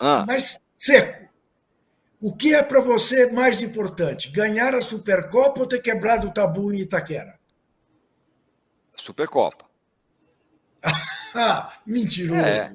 [0.00, 0.24] ah.
[0.26, 1.28] mais seco.
[2.20, 6.72] O que é para você mais importante, ganhar a Supercopa ou ter quebrado o tabu
[6.72, 7.38] em Itaquera?
[8.94, 9.64] Supercopa.
[11.34, 12.40] ah, mentiroso.
[12.40, 12.72] É.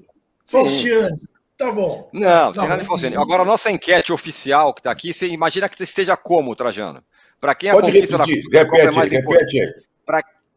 [0.47, 1.19] Falciane.
[1.57, 2.09] Tá bom.
[2.11, 3.15] Não, tá tem nada de falciane.
[3.15, 7.03] Agora, a nossa enquete oficial que está aqui, você imagina que você esteja como, Trajano?
[7.39, 8.37] Para quem a Pode conquista repetir.
[8.37, 9.85] da Supercopa repete, é mais importante?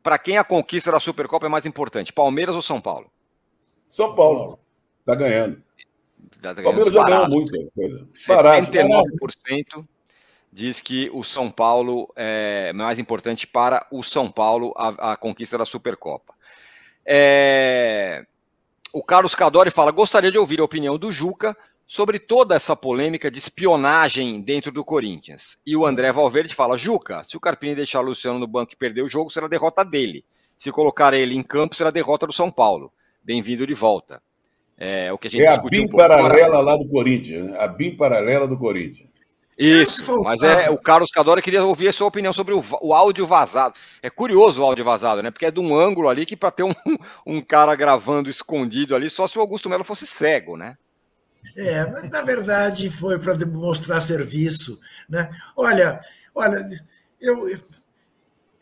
[0.02, 3.10] Para quem a conquista da Supercopa é mais importante, Palmeiras ou São Paulo?
[3.88, 4.58] São Paulo.
[5.00, 5.62] Está ganhando.
[6.40, 6.54] Tá.
[6.54, 8.06] Palmeiras já ganhou muita coisa.
[8.14, 9.86] 79%
[10.52, 15.58] diz que o São Paulo é mais importante para o São Paulo a, a conquista
[15.58, 16.34] da Supercopa.
[17.04, 18.24] É
[18.92, 23.30] o Carlos Cadori fala: gostaria de ouvir a opinião do Juca sobre toda essa polêmica
[23.30, 25.58] de espionagem dentro do Corinthians.
[25.66, 28.76] E o André Valverde fala: Juca, se o Carpini deixar o Luciano no banco e
[28.76, 30.24] perder o jogo, será derrota dele.
[30.56, 32.92] Se colocar ele em campo, será derrota do São Paulo.
[33.22, 34.22] Bem-vindo de volta.
[34.78, 37.56] É o que a gente é a BIM um paralela lá do Corinthians, né?
[37.58, 39.08] a BIM paralela do Corinthians.
[39.58, 43.26] Isso, mas é o Carlos Cadore queria ouvir a sua opinião sobre o, o, áudio
[43.26, 43.74] vazado.
[44.00, 45.32] É curioso o áudio vazado, né?
[45.32, 46.72] Porque é de um ângulo ali que para ter um,
[47.26, 50.78] um cara gravando escondido ali, só se o Augusto Melo fosse cego, né?
[51.56, 55.28] É, mas na verdade foi para demonstrar serviço, né?
[55.56, 56.00] Olha,
[56.32, 56.64] olha,
[57.20, 57.58] eu,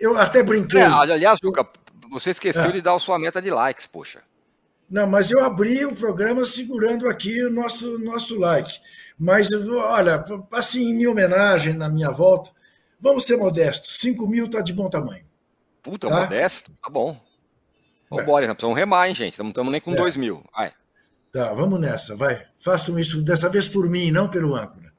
[0.01, 0.81] eu até brinquei.
[0.81, 1.69] É, aliás, Luca,
[2.11, 2.73] você esqueceu é.
[2.73, 4.23] de dar a sua meta de likes, poxa.
[4.89, 8.79] Não, mas eu abri o programa segurando aqui o nosso, nosso like.
[9.19, 12.51] Mas, olha, assim, em minha homenagem, na minha volta,
[13.01, 15.25] vamos ser modestos: 5 mil está de bom tamanho.
[15.83, 16.21] Puta, tá?
[16.21, 16.73] modesto?
[16.83, 17.19] Tá bom.
[18.11, 18.49] Vambora, é.
[18.49, 19.39] precisamos remar, hein, gente?
[19.39, 20.19] Não estamos nem com 2 é.
[20.19, 20.45] mil.
[20.55, 20.73] Vai.
[21.33, 22.47] Tá, vamos nessa, vai.
[22.59, 24.93] Façam isso dessa vez por mim, não pelo âncora.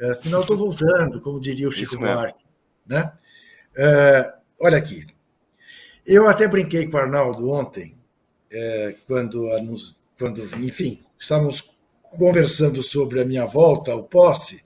[0.00, 2.42] É, afinal, estou voltando, como diria o Chico Buarque.
[2.86, 3.12] Né?
[3.76, 5.06] É, olha aqui.
[6.06, 7.96] Eu até brinquei com o Arnaldo ontem,
[8.50, 9.46] é, quando,
[10.18, 11.70] quando, enfim, estávamos
[12.10, 14.64] conversando sobre a minha volta ao posse,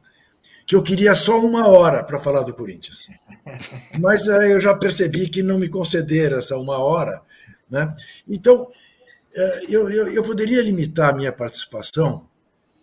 [0.66, 3.06] que eu queria só uma hora para falar do Corinthians.
[4.00, 7.20] Mas uh, eu já percebi que não me concederam essa uma hora.
[7.68, 7.94] Né?
[8.26, 12.26] Então, uh, eu, eu, eu poderia limitar a minha participação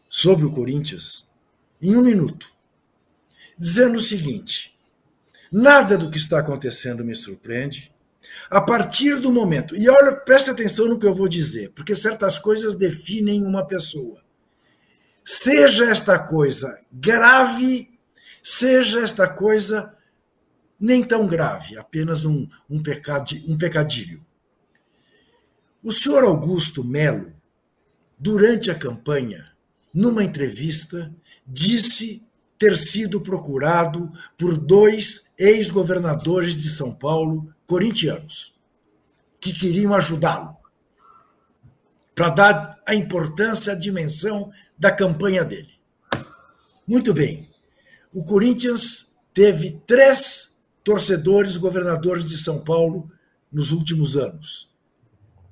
[0.07, 1.27] sobre o Corinthians
[1.81, 2.51] em um minuto,
[3.57, 4.77] dizendo o seguinte:
[5.51, 7.91] nada do que está acontecendo me surpreende.
[8.49, 12.37] A partir do momento, e olha, preste atenção no que eu vou dizer, porque certas
[12.37, 14.21] coisas definem uma pessoa.
[15.23, 17.97] Seja esta coisa grave,
[18.43, 19.95] seja esta coisa
[20.79, 22.81] nem tão grave, apenas um, um,
[23.47, 24.25] um pecadilho.
[25.83, 27.31] O senhor Augusto Melo,
[28.17, 29.51] durante a campanha,
[29.93, 31.13] numa entrevista,
[31.45, 38.53] disse ter sido procurado por dois ex-governadores de São Paulo, corintianos,
[39.39, 40.57] que queriam ajudá-lo,
[42.13, 45.71] para dar a importância, a dimensão da campanha dele.
[46.85, 47.49] Muito bem.
[48.13, 53.09] O Corinthians teve três torcedores governadores de São Paulo
[53.49, 54.69] nos últimos anos.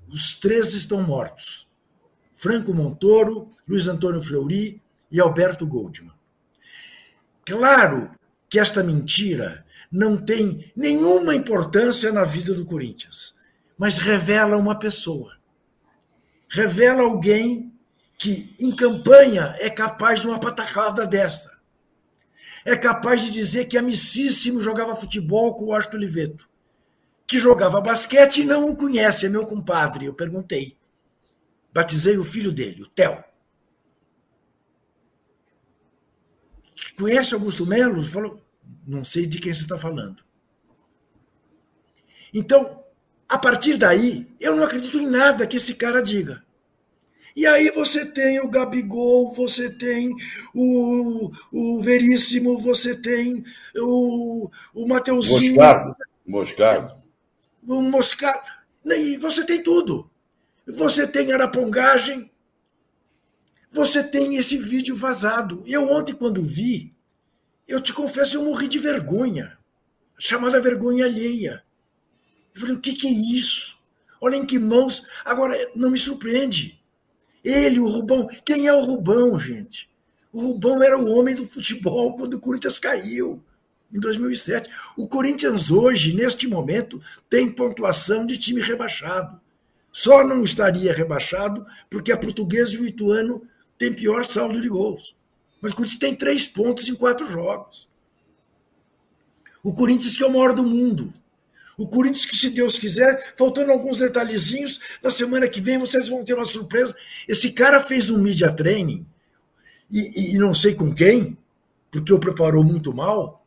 [0.09, 1.69] Os três estão mortos.
[2.35, 6.11] Franco Montoro, Luiz Antônio Fleury e Alberto Goldman.
[7.45, 8.11] Claro
[8.49, 13.35] que esta mentira não tem nenhuma importância na vida do Corinthians,
[13.77, 15.37] mas revela uma pessoa.
[16.49, 17.73] Revela alguém
[18.17, 21.57] que, em campanha, é capaz de uma patacada desta.
[22.65, 26.49] É capaz de dizer que amicíssimo jogava futebol com o Washington Oliveto,
[27.25, 30.05] que jogava basquete e não o conhece, é meu compadre.
[30.05, 30.77] Eu perguntei.
[31.73, 33.23] Batizei o filho dele, o Theo.
[36.97, 38.03] Conhece Augusto Melo?
[38.03, 38.41] Falou,
[38.87, 40.23] não sei de quem você está falando.
[42.33, 42.83] Então,
[43.27, 46.43] a partir daí, eu não acredito em nada que esse cara diga.
[47.35, 50.15] E aí você tem o Gabigol, você tem
[50.53, 53.43] o, o Veríssimo, você tem
[53.75, 55.55] o, o Mateuzinho.
[55.55, 55.95] Moscardo.
[56.25, 57.03] Moscardo.
[57.67, 58.41] O Moscardo.
[58.85, 60.09] E você tem tudo
[60.71, 62.29] você tem arapongagem,
[63.71, 65.63] você tem esse vídeo vazado.
[65.67, 66.95] Eu ontem, quando vi,
[67.69, 69.57] eu te confesso, eu morri de vergonha,
[70.17, 71.63] chamada vergonha alheia.
[72.53, 73.77] Eu falei, o que, que é isso?
[74.19, 75.05] Olha em que mãos.
[75.23, 76.81] Agora, não me surpreende.
[77.43, 78.27] Ele, o Rubão.
[78.43, 79.89] Quem é o Rubão, gente?
[80.33, 83.41] O Rubão era o homem do futebol quando o Corinthians caiu,
[83.93, 84.69] em 2007.
[84.97, 89.39] O Corinthians hoje, neste momento, tem pontuação de time rebaixado.
[89.91, 93.41] Só não estaria rebaixado porque a portuguesa e o ituano
[93.77, 95.15] têm pior saldo de gols.
[95.61, 97.89] Mas o Corinthians tem três pontos em quatro jogos.
[99.63, 101.13] O Corinthians que é o maior do mundo.
[101.77, 106.25] O Corinthians que, se Deus quiser, faltando alguns detalhezinhos, na semana que vem vocês vão
[106.25, 106.95] ter uma surpresa.
[107.27, 109.05] Esse cara fez um media training,
[109.89, 111.37] e, e não sei com quem,
[111.89, 113.45] porque o preparou muito mal,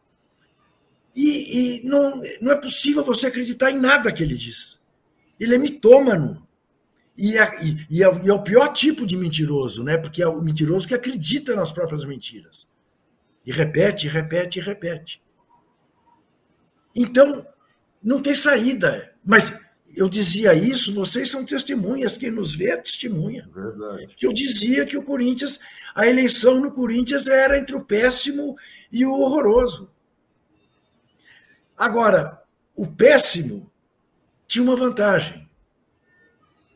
[1.14, 4.80] e, e não, não é possível você acreditar em nada que ele diz.
[5.38, 6.46] Ele é mitômano.
[7.22, 9.96] E é, e, e, é, e é o pior tipo de mentiroso, né?
[9.96, 12.68] Porque é o mentiroso que acredita nas próprias mentiras.
[13.46, 15.22] E repete, repete, repete.
[16.92, 17.46] Então,
[18.02, 19.14] não tem saída.
[19.24, 19.56] Mas
[19.94, 23.48] eu dizia isso, vocês são testemunhas, quem nos vê é testemunha.
[23.54, 24.16] Verdade.
[24.16, 25.60] Que eu dizia que o Corinthians,
[25.94, 28.56] a eleição no Corinthians era entre o péssimo
[28.90, 29.92] e o horroroso.
[31.76, 32.42] Agora,
[32.74, 33.70] o péssimo
[34.48, 35.41] tinha uma vantagem.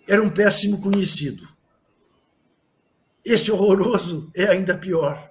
[0.07, 1.49] Era um péssimo conhecido.
[3.25, 5.31] Esse horroroso é ainda pior.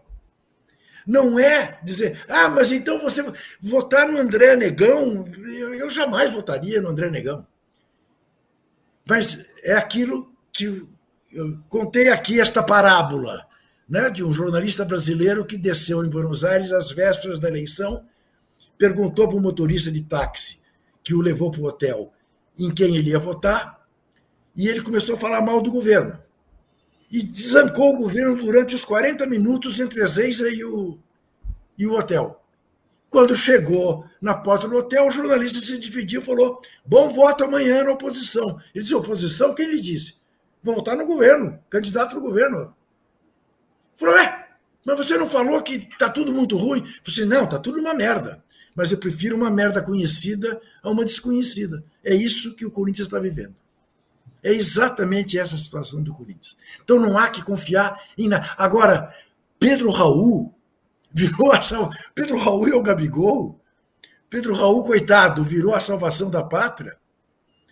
[1.07, 3.23] Não é dizer, ah, mas então você
[3.61, 7.45] votar no André Negão, eu, jamais votaria no André Negão.
[9.07, 10.87] Mas é aquilo que
[11.31, 13.45] eu contei aqui esta parábola,
[13.87, 18.03] né, de um jornalista brasileiro que desceu em Buenos Aires às vésperas da eleição,
[18.77, 20.59] perguntou para o motorista de táxi
[21.03, 22.11] que o levou para o hotel
[22.57, 23.74] em quem ele ia votar,
[24.55, 26.17] e ele começou a falar mal do governo.
[27.11, 30.97] E desancou o governo durante os 40 minutos entre a Zeiza e o,
[31.77, 32.41] e o hotel.
[33.09, 37.83] Quando chegou na porta do hotel, o jornalista se despediu e falou: Bom voto amanhã
[37.83, 38.59] na oposição.
[38.73, 39.53] Ele disse: Oposição?
[39.53, 40.15] Quem lhe disse?
[40.61, 42.75] Vou votar no governo, candidato ao governo.
[43.95, 44.47] Falou: É,
[44.83, 46.79] mas você não falou que está tudo muito ruim?
[46.79, 48.43] Eu disse: Não, está tudo uma merda.
[48.75, 51.85] Mas eu prefiro uma merda conhecida a uma desconhecida.
[52.03, 53.55] É isso que o Corinthians está vivendo.
[54.45, 56.55] É exatamente essa situação do Corinthians.
[56.83, 58.53] Então não há que confiar em nada.
[58.55, 59.11] Agora,
[59.59, 60.53] Pedro Raul
[61.11, 61.89] virou a sal...
[62.13, 63.59] Pedro Raul é o Gabigol.
[64.29, 66.95] Pedro Raul, coitado, virou a salvação da pátria.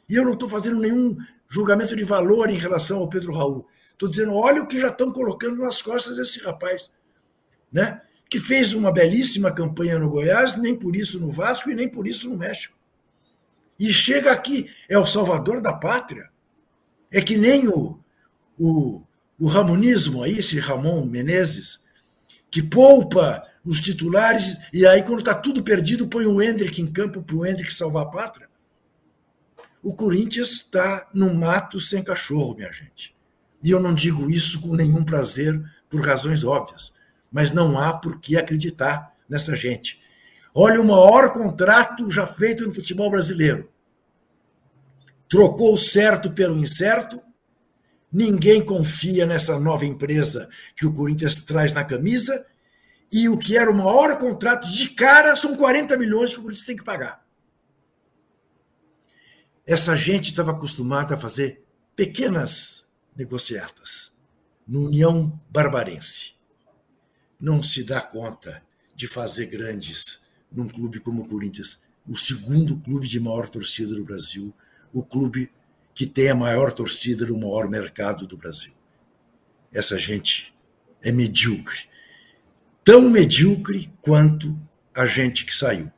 [0.10, 1.16] E eu não estou fazendo nenhum
[1.48, 3.68] julgamento de valor em relação ao Pedro Raul.
[3.92, 6.92] Estou dizendo, olha o que já estão colocando nas costas desse rapaz,
[7.72, 8.02] né?
[8.28, 12.08] que fez uma belíssima campanha no Goiás, nem por isso no Vasco e nem por
[12.08, 12.76] isso no México.
[13.80, 16.33] E chega aqui, é o salvador da pátria.
[17.14, 18.00] É que nem o,
[18.60, 19.04] o,
[19.40, 21.80] o Ramonismo aí, esse Ramon Menezes,
[22.50, 27.22] que poupa os titulares e aí, quando está tudo perdido, põe o Hendrick em campo
[27.22, 28.50] para o Hendrick salvar a pátria.
[29.82, 33.16] O Corinthians está no mato sem cachorro, minha gente.
[33.62, 36.94] E eu não digo isso com nenhum prazer, por razões óbvias
[37.34, 40.00] mas não há por que acreditar nessa gente.
[40.54, 43.73] Olha o maior contrato já feito no futebol brasileiro.
[45.34, 47.20] Trocou o certo pelo incerto.
[48.12, 52.46] Ninguém confia nessa nova empresa que o Corinthians traz na camisa.
[53.12, 56.68] E o que era o maior contrato de cara são 40 milhões que o Corinthians
[56.68, 57.26] tem que pagar.
[59.66, 61.66] Essa gente estava acostumada a fazer
[61.96, 64.16] pequenas negociatas
[64.68, 66.34] no União Barbarense
[67.44, 68.64] não se dá conta
[68.96, 74.06] de fazer grandes num clube como o Corinthians, o segundo clube de maior torcida do
[74.06, 74.54] Brasil,
[74.94, 75.50] o clube
[75.94, 78.74] que tem a maior torcida no maior mercado do Brasil.
[79.72, 80.54] Essa gente
[81.02, 81.80] é medíocre.
[82.84, 84.58] Tão medíocre quanto
[84.94, 85.92] a gente que saiu.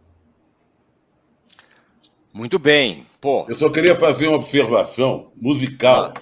[2.33, 3.05] Muito bem.
[3.21, 3.45] Pô.
[3.47, 6.13] Eu só queria fazer uma observação musical.
[6.15, 6.21] Ah.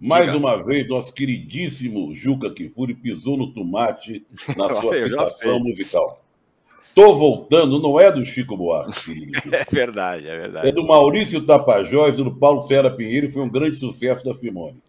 [0.00, 0.36] Mais Diga.
[0.36, 6.23] uma vez, nosso queridíssimo Juca Kifuri pisou no tomate na sua citação musical.
[6.94, 9.32] Tô voltando, não é do Chico Buarque.
[9.52, 10.68] é verdade, é verdade.
[10.68, 14.32] É do Maurício Tapajós e do Paulo Serra Pinheiro e foi um grande sucesso da
[14.32, 14.80] Simone.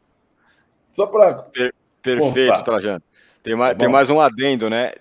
[0.93, 1.33] Só para.
[1.33, 2.63] Per perfeito, constar.
[2.63, 3.03] Trajano.
[3.41, 4.91] Tem mais, tá tem mais um adendo, né?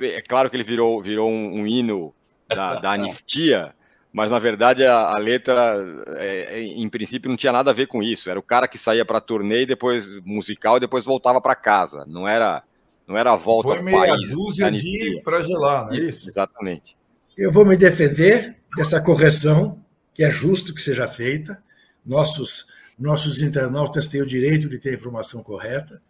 [0.00, 2.14] É claro que ele virou, virou um, um hino
[2.48, 3.74] da, da anistia,
[4.12, 5.76] mas na verdade a, a letra,
[6.16, 8.28] é, é, em princípio, não tinha nada a ver com isso.
[8.28, 12.04] Era o cara que saía para turnê, depois musical e depois voltava para casa.
[12.06, 12.62] Não era,
[13.10, 14.30] não era a volta Foi ao país.
[14.30, 16.28] Dúzia de para gelar, não é isso?
[16.28, 16.96] Exatamente.
[17.36, 21.60] Eu vou me defender dessa correção, que é justo que seja feita.
[22.06, 26.02] Nossos nossos internautas têm o direito de ter a informação correta,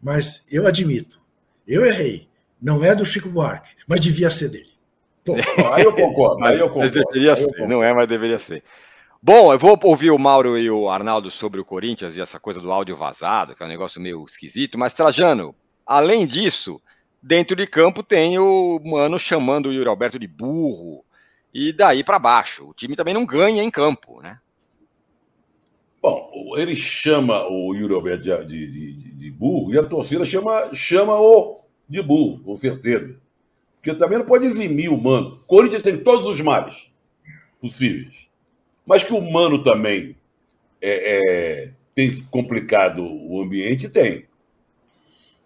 [0.00, 1.20] mas eu admito,
[1.66, 2.28] eu errei.
[2.62, 4.70] Não é do Chico Buarque, mas devia ser dele.
[5.24, 5.34] Pô,
[5.74, 6.44] aí eu concordo.
[6.44, 6.78] Aí eu concordo.
[6.78, 8.62] Mas deveria ser, não é, mas deveria ser.
[9.20, 12.60] Bom, eu vou ouvir o Mauro e o Arnaldo sobre o Corinthians e essa coisa
[12.60, 15.54] do áudio vazado, que é um negócio meio esquisito, mas Trajano,
[15.90, 16.80] além disso,
[17.20, 21.04] dentro de campo tem o Mano chamando o Yuri Alberto de burro,
[21.52, 22.68] e daí para baixo.
[22.68, 24.38] O time também não ganha em campo, né?
[26.00, 30.70] Bom, ele chama o Yuri Alberto de, de, de, de burro e a torcida chama,
[30.74, 33.18] chama o de burro, com certeza.
[33.82, 35.42] Porque também não pode eximir o Mano.
[35.44, 36.88] Corinthians tem todos os males
[37.60, 38.28] possíveis.
[38.86, 40.14] Mas que o Mano também
[40.80, 44.29] é, é, tem complicado o ambiente, tem.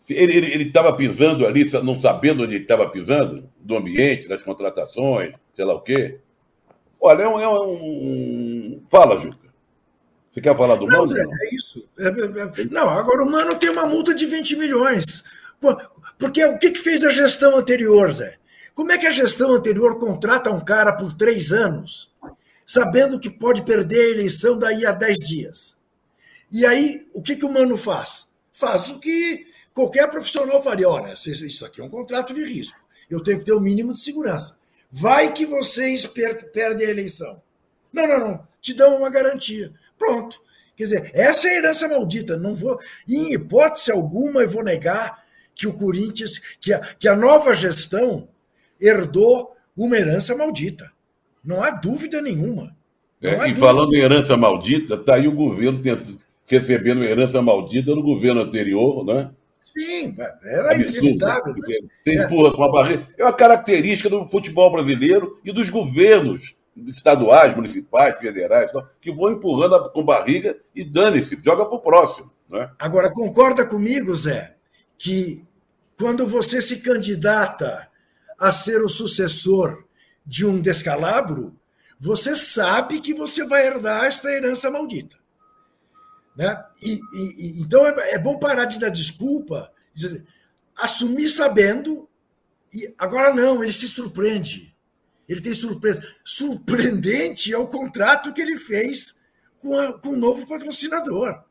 [0.09, 5.65] Ele estava pisando ali, não sabendo onde ele estava pisando, do ambiente, das contratações, sei
[5.65, 6.19] lá o quê.
[7.01, 7.41] Olha, é um.
[7.41, 8.83] É um...
[8.91, 9.45] Fala, Juca.
[10.31, 11.07] Você quer falar do não, Mano?
[11.07, 11.89] Zé, é isso.
[11.99, 15.23] É, é, é, não, agora o Mano tem uma multa de 20 milhões.
[16.19, 18.37] Porque o que, que fez a gestão anterior, Zé?
[18.75, 22.13] Como é que a gestão anterior contrata um cara por três anos,
[22.67, 25.79] sabendo que pode perder a eleição daí a dez dias?
[26.51, 28.29] E aí, o que, que o Mano faz?
[28.53, 30.89] Faz o que qualquer profissional faria.
[30.89, 32.79] Olha, isso aqui é um contrato de risco.
[33.11, 34.57] Eu tenho que ter o um mínimo de segurança.
[34.91, 37.43] Vai que vocês per perdem a eleição.
[37.93, 38.49] Não, não, não.
[38.61, 39.73] Te dão uma garantia.
[39.99, 40.41] Pronto.
[40.77, 42.37] Quer dizer, essa é a herança maldita.
[42.37, 47.15] Não vou, em hipótese alguma, eu vou negar que o Corinthians, que a, que a
[47.15, 48.29] nova gestão
[48.81, 50.91] herdou uma herança maldita.
[51.45, 52.77] Não há dúvida nenhuma.
[53.21, 57.95] É, e dúvida falando em herança maldita, está aí o governo tendo, recebendo herança maldita
[57.95, 59.31] no governo anterior, né?
[59.65, 60.99] Sim, era Absurdo.
[60.99, 61.55] inevitável.
[61.55, 61.79] Né?
[62.01, 62.25] Você é.
[62.25, 63.09] empurra com a barreira.
[63.17, 66.55] É uma característica do futebol brasileiro e dos governos
[66.87, 72.31] estaduais, municipais, federais, que vão empurrando com barriga e dane-se, joga para o próximo.
[72.49, 72.71] Né?
[72.79, 74.55] Agora, concorda comigo, Zé,
[74.99, 75.45] que
[75.97, 77.89] quando você se candidata
[78.39, 79.85] a ser o sucessor
[80.27, 81.57] de um descalabro,
[81.99, 85.17] você sabe que você vai herdar esta herança maldita.
[86.37, 86.65] Né?
[86.83, 90.25] E, e, então é, é, bom parar de dar desculpa, dizer,
[90.77, 92.09] assumir sabendo,
[92.73, 94.75] e agora não, ele se surpreende.
[95.29, 96.07] Ele tem surpresa.
[96.25, 99.15] Surpreendente é o contrato que ele fez
[99.59, 101.43] com, a, com o novo patrocinador.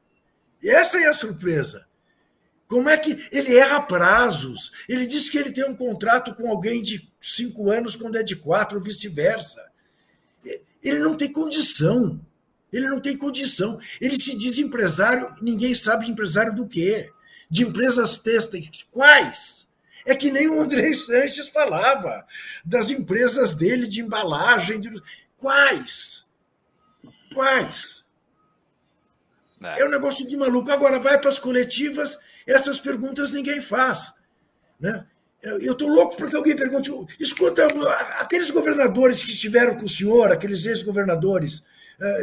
[0.63, 1.87] Essa é a surpresa.
[2.67, 4.71] Como é que ele erra prazos?
[4.87, 8.35] Ele diz que ele tem um contrato com alguém de cinco anos quando é de
[8.35, 9.63] quatro, ou vice-versa.
[10.81, 12.19] Ele não tem condição.
[12.73, 13.79] Ele não tem condição.
[14.01, 17.11] Ele se diz empresário, ninguém sabe empresário do quê?
[17.47, 18.83] De empresas têxteis.
[18.89, 19.67] Quais?
[20.05, 22.25] É que nem o André Sanches falava
[22.65, 24.81] das empresas dele de embalagem.
[24.81, 24.89] De...
[25.37, 26.25] Quais?
[27.31, 28.03] Quais?
[29.63, 29.81] É.
[29.81, 30.71] é um negócio de maluco.
[30.71, 34.11] Agora vai para as coletivas, essas perguntas ninguém faz.
[34.79, 35.05] Né?
[35.43, 37.67] Eu estou louco porque alguém pergunte: escuta,
[38.19, 41.63] aqueles governadores que estiveram com o senhor, aqueles ex-governadores,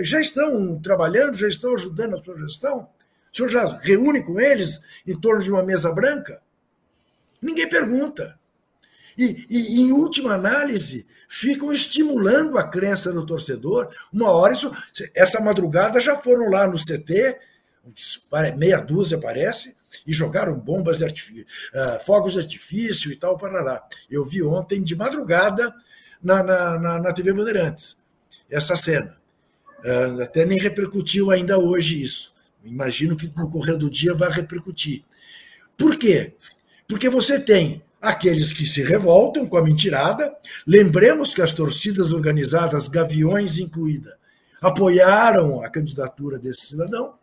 [0.02, 2.88] já estão trabalhando, já estão ajudando a sua gestão?
[3.32, 6.40] O senhor já reúne com eles em torno de uma mesa branca?
[7.40, 8.38] Ninguém pergunta.
[9.16, 13.88] E, e, em última análise, ficam estimulando a crença do torcedor.
[14.12, 14.74] Uma hora, isso,
[15.14, 17.38] essa madrugada já foram lá no CT,
[18.56, 23.84] meia dúzia parece, e jogaram bombas de artifício, uh, fogos de artifício e tal, parará.
[24.10, 25.74] Eu vi ontem de madrugada
[26.22, 28.00] na, na, na, na TV Bandeirantes
[28.50, 29.19] essa cena.
[29.84, 32.34] Uh, até nem repercutiu ainda hoje isso.
[32.64, 35.02] Imagino que no correr do dia vai repercutir.
[35.76, 36.34] Por quê?
[36.86, 40.34] Porque você tem aqueles que se revoltam com a mentirada.
[40.66, 44.18] Lembremos que as torcidas organizadas, Gaviões incluída,
[44.60, 47.14] apoiaram a candidatura desse cidadão.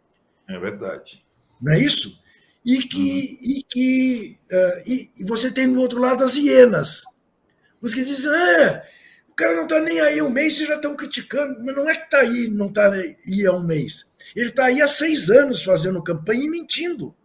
[0.48, 1.24] É verdade.
[1.62, 2.22] Não é isso?
[2.66, 3.52] E que, uhum.
[3.52, 7.04] e que uh, e, e, você tem do outro lado as hienas.
[7.82, 8.97] Os que dizem, ah, o
[9.38, 11.64] cara não está nem aí um mês, vocês já estão criticando.
[11.64, 14.12] Mas não é que está aí, não está aí há um mês.
[14.36, 17.16] Ele está aí há seis anos fazendo campanha e mentindo.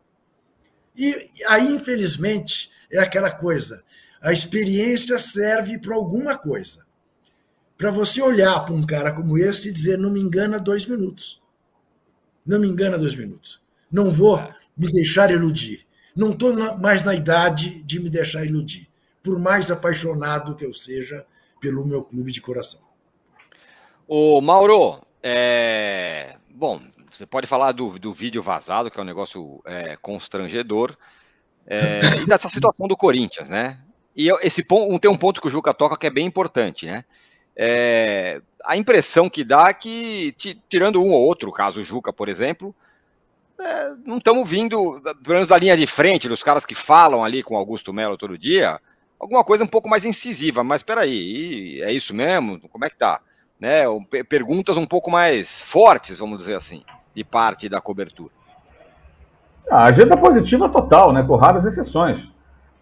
[0.96, 3.82] E aí, infelizmente, é aquela coisa.
[4.20, 6.86] A experiência serve para alguma coisa.
[7.76, 11.42] Para você olhar para um cara como esse e dizer, não me engana dois minutos.
[12.44, 13.60] Não me engana dois minutos.
[13.90, 14.38] Não vou
[14.76, 15.86] me deixar iludir.
[16.14, 18.86] Não estou mais na idade de me deixar iludir,
[19.22, 21.24] por mais apaixonado que eu seja
[21.62, 22.80] pelo meu clube de coração.
[24.08, 26.34] O Mauro, é...
[26.52, 30.96] bom, você pode falar do, do vídeo vazado, que é um negócio é, constrangedor,
[31.64, 33.78] é, e dessa situação do Corinthians, né?
[34.14, 37.04] E esse ponto, tem um ponto que o Juca toca que é bem importante, né?
[37.54, 40.34] É, a impressão que dá é que,
[40.68, 42.74] tirando um ou outro, caso o Juca, por exemplo,
[43.60, 47.40] é, não estamos vindo, pelo menos da linha de frente, dos caras que falam ali
[47.42, 48.80] com Augusto Melo todo dia,
[49.22, 50.62] alguma coisa um pouco mais incisiva.
[50.62, 52.60] Mas espera aí, é isso mesmo?
[52.68, 53.20] Como é que tá?
[53.58, 53.84] Né?
[54.28, 56.82] Perguntas um pouco mais fortes, vamos dizer assim,
[57.14, 58.32] de parte da cobertura.
[59.70, 61.22] A agenda positiva total, né?
[61.22, 62.28] Com raras exceções.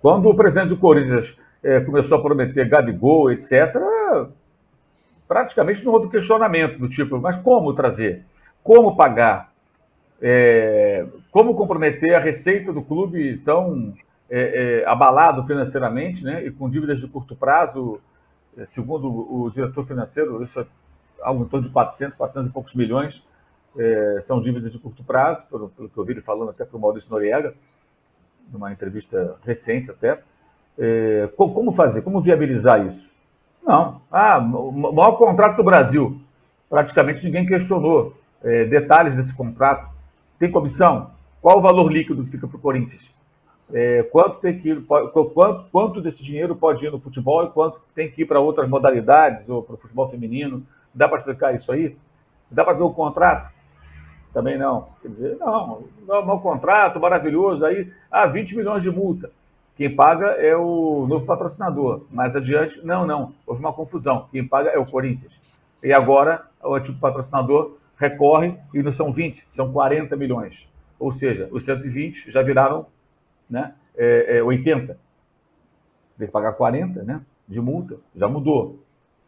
[0.00, 3.76] Quando o presidente do Corinthians é, começou a prometer Gabigol, etc.,
[5.28, 8.24] praticamente não houve questionamento do tipo, mas como trazer?
[8.64, 9.50] Como pagar?
[10.20, 13.94] é, como comprometer a receita do clube tão
[14.30, 18.00] é, é, abalado financeiramente, né, e com dívidas de curto prazo,
[18.56, 20.66] é, segundo o diretor financeiro, isso é
[21.20, 23.22] algo em torno de 400, 400 e poucos milhões,
[23.78, 26.76] é, são dívidas de curto prazo, pelo, pelo, que eu vi ele falando até para
[26.76, 27.54] o Maurício Noriega,
[28.50, 30.20] numa entrevista recente até.
[30.78, 32.02] É, como fazer?
[32.02, 33.10] Como viabilizar isso?
[33.62, 34.00] Não.
[34.10, 36.20] Ah, o maior contrato do Brasil.
[36.68, 39.90] Praticamente ninguém questionou detalhes desse contrato
[40.40, 41.10] tem comissão?
[41.42, 43.10] Qual o valor líquido que fica para o Corinthians?
[43.72, 47.80] É, quanto, tem que ir, quanto, quanto desse dinheiro pode ir no futebol e quanto
[47.94, 50.66] tem que ir para outras modalidades ou para o futebol feminino?
[50.94, 51.96] Dá para explicar isso aí?
[52.50, 53.52] Dá para ver o contrato?
[54.32, 54.88] Também não.
[55.00, 59.30] Quer dizer, não, não, contrato, maravilhoso, aí, ah, 20 milhões de multa.
[59.76, 62.02] Quem paga é o novo patrocinador.
[62.10, 64.26] Mais adiante, não, não, houve uma confusão.
[64.30, 65.32] Quem paga é o Corinthians.
[65.82, 70.68] E agora, o antigo patrocinador recorre e não são 20, são 40 milhões.
[70.98, 72.86] Ou seja, os 120 já viraram
[73.50, 74.96] né, é, é 80.
[76.18, 78.78] Tem que pagar 40 né, de multa, já mudou.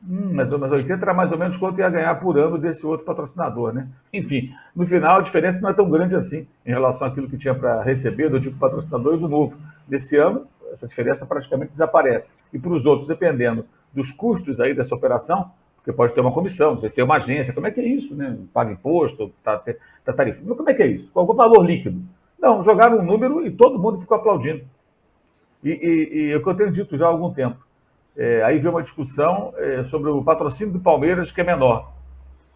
[0.08, 3.06] Hum, mas, mas 80 era mais ou menos quanto ia ganhar por ano desse outro
[3.06, 3.88] patrocinador, né?
[4.12, 7.54] Enfim, no final a diferença não é tão grande assim em relação àquilo que tinha
[7.54, 9.56] para receber do tipo patrocinador e do novo.
[9.88, 12.28] Nesse ano, essa diferença praticamente desaparece.
[12.52, 16.76] E para os outros, dependendo dos custos aí dessa operação, porque pode ter uma comissão,
[16.76, 18.38] vocês têm uma agência, como é que é isso, né?
[18.52, 19.62] Paga imposto, tá,
[20.04, 20.40] tá tarifa.
[20.44, 21.10] Mas como é que é isso?
[21.12, 22.00] Qual é o valor líquido?
[22.42, 24.64] Não, jogaram um número e todo mundo ficou aplaudindo.
[25.62, 27.64] E, e, e é o que eu tenho dito já há algum tempo.
[28.16, 31.92] É, aí veio uma discussão é, sobre o patrocínio do Palmeiras, que é menor.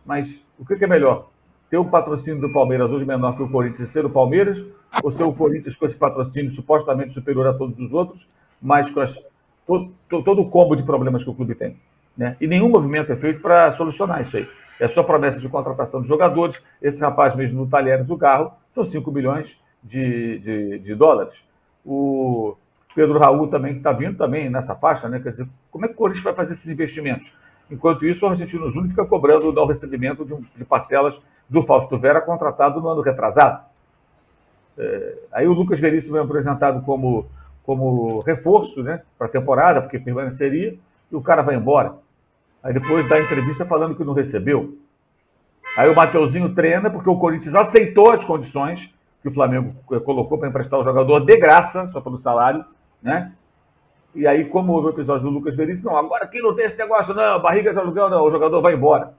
[0.04, 1.28] Mas o que, que é melhor?
[1.70, 4.60] Ter o patrocínio do Palmeiras hoje menor que o Corinthians ser o Palmeiras,
[5.04, 8.26] ou ser o Corinthians com esse patrocínio supostamente superior a todos os outros,
[8.60, 9.16] mas com as,
[9.64, 11.76] todo, todo o combo de problemas que o clube tem?
[12.16, 12.36] Né?
[12.40, 14.48] E nenhum movimento é feito para solucionar isso aí.
[14.80, 16.60] É só promessa de contratação de jogadores.
[16.82, 21.42] Esse rapaz mesmo no Talheres do Carro são 5 milhões de, de, de, dólares.
[21.84, 22.56] O
[22.94, 25.20] Pedro Raul também, que está vindo também nessa faixa, né?
[25.20, 27.32] Quer dizer, como é que o Corinthians vai fazer esses investimentos?
[27.70, 32.20] Enquanto isso, o Argentino Júnior fica cobrando o recebimento de, de, parcelas do Fausto Vera,
[32.20, 33.64] contratado no ano retrasado.
[34.78, 37.26] É, aí o Lucas Veríssimo é apresentado como,
[37.64, 40.78] como reforço né, para a temporada, porque permaneceria,
[41.10, 41.94] e o cara vai embora.
[42.62, 44.76] Aí depois dá entrevista falando que não recebeu.
[45.76, 48.92] Aí o Mateuzinho treina porque o Corinthians aceitou as condições
[49.26, 49.74] que o Flamengo
[50.04, 52.64] colocou para emprestar o jogador de graça, só pelo salário,
[53.02, 53.32] né?
[54.14, 56.78] E aí, como houve o episódio do Lucas Veríssimo, não, agora aqui não tem esse
[56.78, 59.14] negócio, não, barriga de aluguel, não, o jogador vai embora,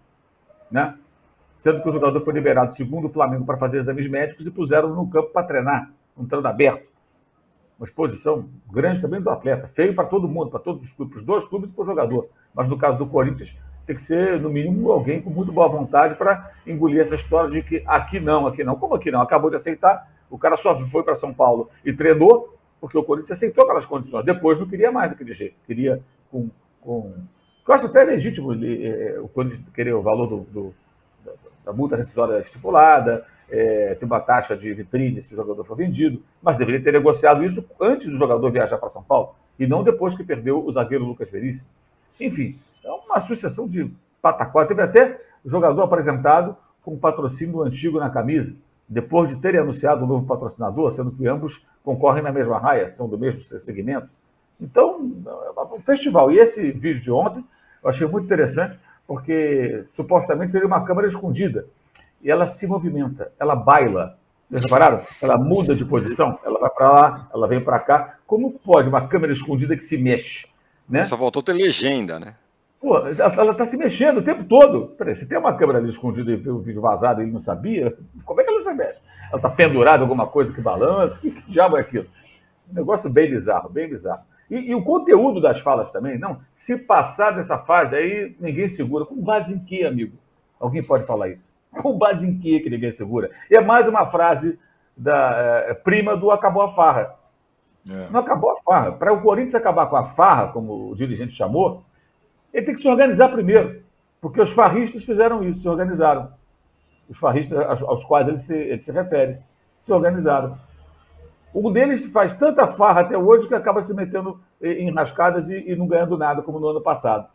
[0.72, 0.98] né?
[1.58, 4.96] Sendo que o jogador foi liberado, segundo o Flamengo, para fazer exames médicos e puseram
[4.96, 6.88] no campo para treinar, um treino aberto.
[7.78, 11.20] Uma exposição grande também do atleta, feio para todo mundo, para todos os clubes, para
[11.20, 12.30] os dois clubes e para o jogador.
[12.56, 13.54] Mas no caso do Corinthians,
[13.88, 17.64] tem que ser, no mínimo, alguém com muito boa vontade para engolir essa história de
[17.64, 18.76] que aqui não, aqui não.
[18.76, 19.22] Como aqui não?
[19.22, 23.38] Acabou de aceitar, o cara só foi para São Paulo e treinou, porque o Corinthians
[23.38, 24.26] aceitou aquelas condições.
[24.26, 25.56] Depois não queria mais daquele jeito.
[25.66, 26.50] Queria com.
[26.82, 27.14] com...
[27.66, 30.76] Eu acho até legítimo ele, é, o Corinthians querer o valor do, do
[31.66, 36.24] da multa rescisória estipulada, é, ter uma taxa de vitrine se o jogador for vendido,
[36.42, 40.16] mas deveria ter negociado isso antes do jogador viajar para São Paulo e não depois
[40.16, 41.68] que perdeu o zagueiro Lucas Veríssimo.
[42.20, 42.58] Enfim,
[42.88, 44.66] é uma sucessão de pataquá.
[44.66, 48.56] Teve até jogador apresentado com patrocínio antigo na camisa,
[48.88, 53.08] depois de terem anunciado um novo patrocinador, sendo que ambos concorrem na mesma raia, são
[53.08, 54.08] do mesmo segmento.
[54.60, 56.32] Então, é um festival.
[56.32, 57.44] E esse vídeo de ontem
[57.84, 61.66] eu achei muito interessante, porque supostamente seria uma câmera escondida.
[62.22, 64.18] E ela se movimenta, ela baila.
[64.50, 65.02] Vocês repararam?
[65.22, 68.16] Ela muda de posição, ela vai para lá, ela vem para cá.
[68.26, 70.48] Como pode uma câmera escondida que se mexe?
[70.88, 71.02] Né?
[71.02, 72.36] Só voltou a ter legenda, né?
[72.80, 74.90] Pô, ela está se mexendo o tempo todo.
[74.98, 77.98] Peraí, se tem uma câmera ali escondida e o vídeo vazado e ele não sabia,
[78.24, 79.00] como é que ela se mexe?
[79.30, 81.20] Ela está pendurada em alguma coisa que balança?
[81.20, 82.06] Que, que diabo é aquilo?
[82.72, 84.22] Um negócio bem bizarro, bem bizarro.
[84.50, 86.40] E, e, o conteúdo das falas também, não.
[86.54, 89.06] Se passar dessa fase, aí ninguém segura.
[89.06, 90.18] Com base em que, amigo?
[90.60, 91.48] Alguém pode falar isso?
[91.72, 93.30] Com base em que que ninguém segura?
[93.52, 94.58] E é mais uma frase
[94.96, 97.16] da é, prima do acabou a farra.
[97.90, 98.08] É.
[98.10, 98.92] Não acabou a farra.
[98.94, 101.84] Para o Corinthians acabar com a farra, como o dirigente chamou,
[102.54, 103.82] ele tem que se organizar primeiro,
[104.22, 106.32] porque os farristas fizeram isso, se organizaram.
[107.10, 109.40] Os farristas aos, quais ele se, ele se refere,
[109.80, 110.58] se organizaram.
[111.54, 115.76] Um deles faz tanta farra até hoje que acaba se metendo em rascadas e, e
[115.76, 117.28] não ganhando nada, como no ano passado.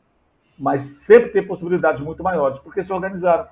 [0.59, 3.47] Mas sempre tem possibilidades muito maiores, porque se organizaram.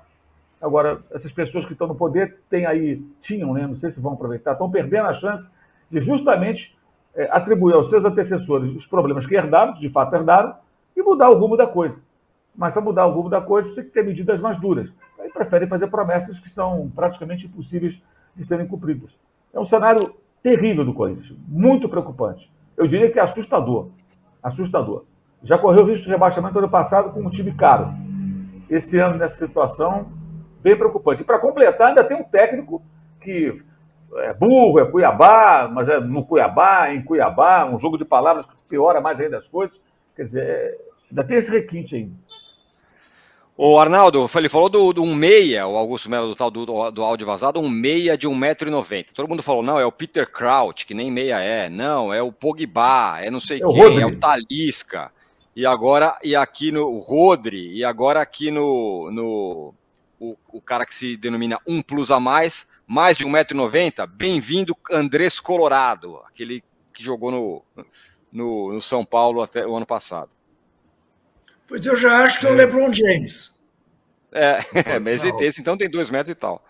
[0.61, 3.65] Agora, essas pessoas que estão no poder têm aí, tinham, né?
[3.65, 5.49] não sei se vão aproveitar, estão perdendo a chance
[5.89, 6.77] de justamente
[7.15, 10.55] é, atribuir aos seus antecessores os problemas que herdaram, de fato herdaram,
[10.95, 12.01] e mudar o rumo da coisa.
[12.55, 14.91] Mas para mudar o rumo da coisa, você tem que ter medidas mais duras.
[15.19, 18.01] Aí preferem fazer promessas que são praticamente impossíveis
[18.35, 19.17] de serem cumpridas.
[19.53, 22.51] É um cenário terrível do Corinthians, muito preocupante.
[22.75, 23.89] Eu diria que é assustador.
[24.41, 25.05] Assustador.
[25.43, 27.93] Já correu risco de rebaixamento ano passado com um time caro.
[28.69, 30.11] Esse ano, nessa situação,
[30.61, 31.21] bem preocupante.
[31.21, 32.81] E para completar, ainda tem um técnico
[33.19, 33.61] que
[34.17, 38.53] é burro, é Cuiabá, mas é no Cuiabá, em Cuiabá, um jogo de palavras que
[38.67, 39.79] piora mais ainda as coisas.
[40.21, 40.77] Quer dizer,
[41.09, 42.13] ainda tem esse requinte ainda.
[43.57, 47.01] O Arnaldo, ele falou do, do um meia, o Augusto Melo do tal do, do
[47.01, 49.13] áudio vazado, um meia de 1,90m.
[49.15, 51.69] Todo mundo falou, não, é o Peter Kraut, que nem meia é.
[51.69, 55.11] Não, é o Pogba, é não sei é quem, é o Talisca.
[55.55, 59.73] E agora, e aqui no Rodri, e agora aqui no, no
[60.19, 65.39] o, o cara que se denomina um plus a mais, mais de 1,90m, bem-vindo Andrés
[65.39, 66.63] Colorado, aquele
[66.93, 67.63] que jogou no,
[68.31, 70.29] no, no, São Paulo até o ano passado.
[71.67, 72.57] Pois eu já acho que é o é.
[72.57, 73.53] LeBron James.
[74.31, 74.59] É,
[74.99, 76.63] mas esse então tem dois metros e tal.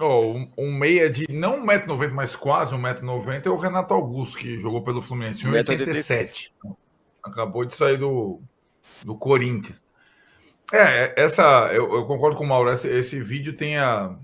[0.00, 4.58] Oh, um, um, meia de não 1,90m, mas quase 1,90m é o Renato Augusto, que
[4.58, 6.50] jogou pelo Fluminense, 1,87m.
[7.22, 8.40] Acabou de sair do,
[9.04, 9.84] do Corinthians.
[10.72, 14.14] É, essa, eu, eu concordo com o Mauro, esse, esse vídeo tem, a,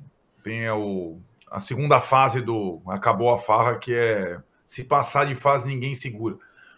[0.44, 1.20] tem a, o,
[1.50, 6.36] a segunda fase do Acabou a Farra, que é se passar de fase, ninguém segura.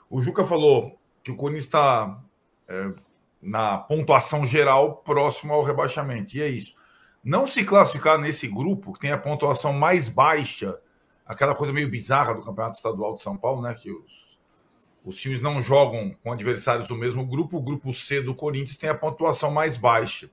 [0.08, 2.20] O Juca falou que o Corinthians está
[2.68, 2.94] é,
[3.42, 6.36] na pontuação geral próximo ao rebaixamento.
[6.36, 6.74] E é isso.
[7.22, 10.78] Não se classificar nesse grupo, que tem a pontuação mais baixa,
[11.24, 13.74] aquela coisa meio bizarra do Campeonato Estadual de São Paulo, né?
[13.74, 14.38] Que os,
[15.04, 17.56] os times não jogam com adversários do mesmo grupo.
[17.56, 20.30] O grupo C do Corinthians tem a pontuação mais baixa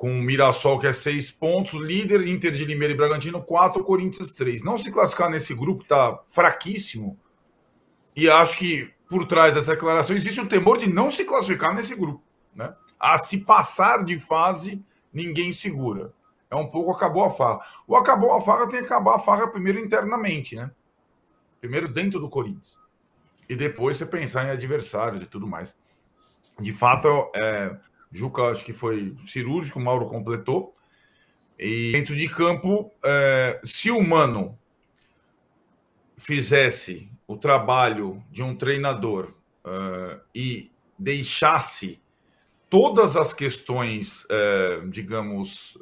[0.00, 4.32] com o Mirassol, que é seis pontos, líder, Inter de Limeira e Bragantino, quatro, Corinthians,
[4.32, 4.64] três.
[4.64, 7.20] Não se classificar nesse grupo está fraquíssimo.
[8.16, 11.94] E acho que por trás dessa declaração existe o temor de não se classificar nesse
[11.94, 12.24] grupo.
[12.54, 12.74] Né?
[12.98, 14.82] A se passar de fase,
[15.12, 16.14] ninguém segura.
[16.50, 17.60] É um pouco acabou a farra.
[17.86, 20.70] O acabou a farra tem que acabar a farra primeiro internamente, né?
[21.60, 22.74] Primeiro dentro do Corinthians.
[23.50, 25.76] E depois você pensar em adversários e tudo mais.
[26.58, 27.76] De fato, é,
[28.12, 30.74] Juca acho que foi cirúrgico, Mauro completou.
[31.58, 34.58] E dentro de campo, é, se o Mano
[36.16, 39.32] fizesse o trabalho de um treinador
[39.64, 42.00] uh, e deixasse
[42.68, 45.78] todas as questões, uh, digamos,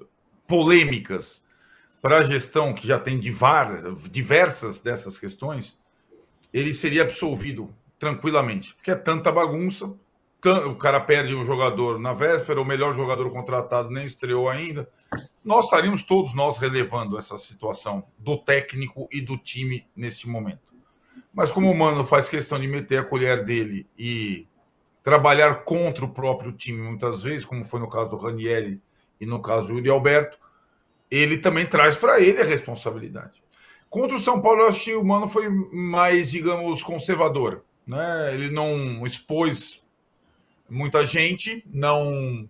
[0.47, 1.43] polêmicas
[2.01, 5.79] para a gestão, que já tem diversas dessas questões,
[6.53, 9.93] ele seria absolvido tranquilamente, porque é tanta bagunça.
[10.45, 14.89] O cara perde o jogador na véspera, o melhor jogador contratado nem estreou ainda.
[15.45, 20.68] Nós estaríamos todos nós relevando essa situação do técnico e do time neste momento.
[21.34, 24.47] Mas como o Mano faz questão de meter a colher dele e
[25.03, 28.80] trabalhar contra o próprio time muitas vezes, como foi no caso do Ranielli
[29.20, 30.39] e no caso do Yuri Alberto,
[31.11, 33.43] ele também traz para ele a responsabilidade.
[33.91, 37.64] Contra o São Paulo, eu acho que o Mano foi mais, digamos, conservador.
[37.86, 38.34] Né?
[38.34, 39.82] Ele não expôs
[40.68, 42.48] muita gente, não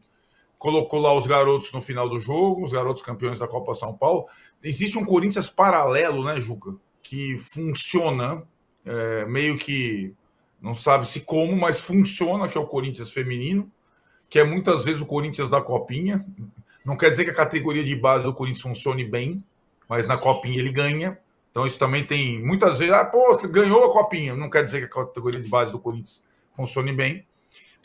[0.58, 4.26] colocou lá os garotos no final do jogo, os garotos campeões da Copa São Paulo.
[4.62, 6.74] Existe um Corinthians paralelo, né, Juca?
[7.02, 8.42] Que funciona
[8.84, 10.12] é, meio que
[10.60, 13.70] não sabe se como, mas funciona, que é o Corinthians feminino,
[14.28, 16.26] que é muitas vezes o Corinthians da Copinha.
[16.84, 19.44] Não quer dizer que a categoria de base do Corinthians funcione bem,
[19.88, 21.18] mas na Copinha ele ganha.
[21.50, 24.34] Então isso também tem muitas vezes, ah, pô, ganhou a copinha.
[24.36, 27.26] Não quer dizer que a categoria de base do Corinthians funcione bem,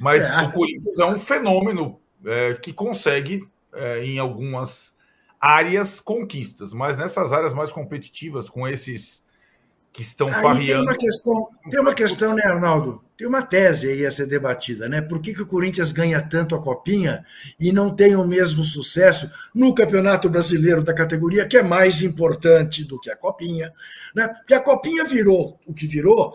[0.04, 4.94] mas é, o Corinthians é um fenômeno é, que consegue é, em algumas
[5.40, 9.24] áreas conquistas, mas nessas áreas mais competitivas, com esses
[9.94, 10.86] que estão aí farreando.
[10.86, 13.02] Tem uma questão, tem uma questão, né, Arnaldo?
[13.18, 15.00] Tem uma tese aí a ser debatida, né?
[15.02, 17.26] Por que, que o Corinthians ganha tanto a copinha
[17.58, 22.84] e não tem o mesmo sucesso no Campeonato Brasileiro da categoria, que é mais importante
[22.84, 23.72] do que a copinha,
[24.14, 24.28] né?
[24.28, 26.34] Porque a copinha virou o que virou,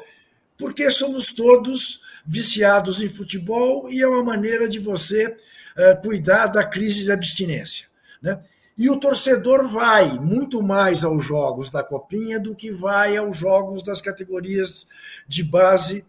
[0.56, 6.62] porque somos todos viciados em futebol e é uma maneira de você uh, cuidar da
[6.62, 7.86] crise de abstinência,
[8.20, 8.38] né?
[8.76, 13.82] E o torcedor vai muito mais aos jogos da Copinha do que vai aos jogos
[13.82, 14.86] das categorias
[15.26, 16.04] de base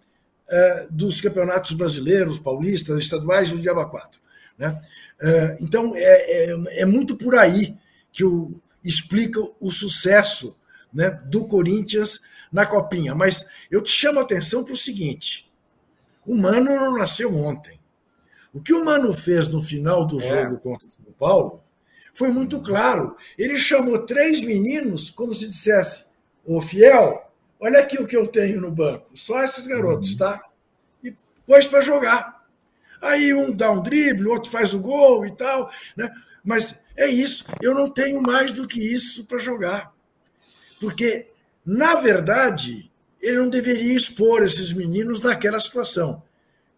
[0.48, 4.20] uh, dos campeonatos brasileiros, paulistas, estaduais e o Diaba 4.
[4.56, 4.80] Né?
[5.20, 6.02] Uh, então, é,
[6.52, 7.76] é, é, muito por aí
[8.12, 10.56] que o, explica o sucesso
[10.94, 12.20] né, do Corinthians
[12.52, 13.16] na Copinha.
[13.16, 15.49] Mas eu te chamo a atenção para o seguinte:
[16.26, 17.80] o Mano não nasceu ontem.
[18.54, 20.28] O que o Mano fez no final do é.
[20.28, 21.64] jogo contra o São Paulo
[22.14, 23.16] foi muito claro.
[23.38, 26.06] Ele chamou três meninos, como se dissesse:
[26.46, 30.18] Ô fiel, olha aqui o que eu tenho no banco, só esses garotos, uhum.
[30.18, 30.44] tá?
[31.04, 31.16] E
[31.46, 32.46] pôs para jogar.
[33.02, 36.12] Aí um dá um drible, o outro faz o gol e tal, né?
[36.44, 39.94] Mas é isso, eu não tenho mais do que isso para jogar.
[40.80, 41.32] Porque,
[41.66, 42.89] na verdade,
[43.22, 46.24] ele não deveria expor esses meninos naquela situação.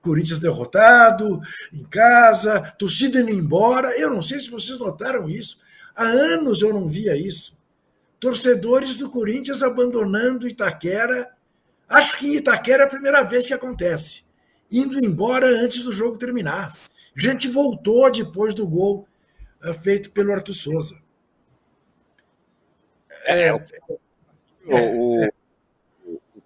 [0.01, 1.39] Corinthians derrotado,
[1.71, 3.97] em casa, torcida indo embora.
[3.97, 5.59] Eu não sei se vocês notaram isso.
[5.95, 7.57] Há anos eu não via isso.
[8.19, 11.31] Torcedores do Corinthians abandonando Itaquera.
[11.87, 14.23] Acho que em Itaquera é a primeira vez que acontece.
[14.71, 16.75] Indo embora antes do jogo terminar.
[17.15, 19.07] Gente voltou depois do gol
[19.63, 21.01] eh, feito pelo Arthur Souza.
[23.25, 23.59] É, o,
[24.67, 25.29] o,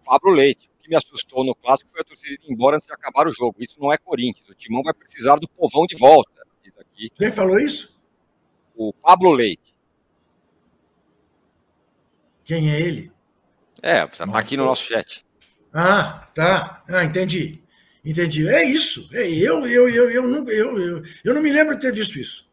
[0.06, 2.94] o Pablo Leite que me assustou no clássico foi a torcida ir embora antes de
[2.94, 3.58] acabar o jogo.
[3.60, 4.48] Isso não é Corinthians.
[4.48, 6.46] O Timão vai precisar do povão de volta.
[6.64, 7.10] Diz aqui.
[7.10, 8.00] Quem falou isso?
[8.76, 9.74] O Pablo Leite.
[12.44, 13.12] Quem é ele?
[13.82, 15.26] É, está aqui no nosso chat.
[15.74, 16.84] Ah, tá.
[16.88, 17.64] Ah, entendi.
[18.04, 18.48] Entendi.
[18.48, 19.10] É isso.
[19.12, 22.20] É, eu, eu, eu, eu, nunca, eu, eu, eu não me lembro de ter visto
[22.20, 22.48] isso.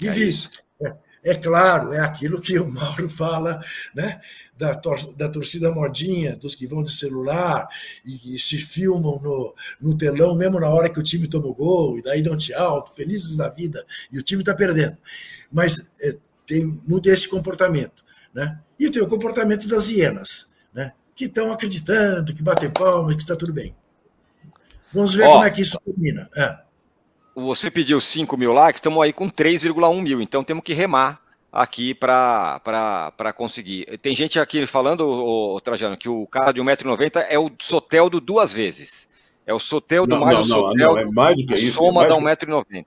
[0.00, 0.28] E é vi.
[0.28, 0.50] Isso.
[0.82, 0.96] É,
[1.30, 3.60] é claro, é aquilo que o Mauro fala,
[3.94, 4.20] né?
[4.58, 7.68] Da, tor da torcida modinha, dos que vão de celular
[8.04, 11.54] e, e, se filmam no, no telão, mesmo na hora que o time toma o
[11.54, 14.98] gol, e daí dão tchau, felizes da vida, e o time está perdendo.
[15.50, 18.04] Mas é, tem muito esse comportamento.
[18.34, 18.58] Né?
[18.78, 20.92] E tem o comportamento das hienas, né?
[21.14, 23.74] que estão acreditando, que batem palmas, que está tudo bem.
[24.92, 26.28] Vamos ver Ó, como é que isso termina.
[26.36, 26.58] É.
[27.36, 31.94] Você pediu 5 mil likes, estamos aí com 3,1 mil, então temos que remar aqui
[31.94, 33.98] para conseguir.
[33.98, 38.52] Tem gente aqui falando, o, Trajano, que o cara de 1,90m é o Soteldo duas
[38.52, 39.08] vezes.
[39.46, 42.04] É o Soteldo não, mais não, o Soteldo, não, é mais do que isso, soma
[42.04, 42.84] é da 1,90m.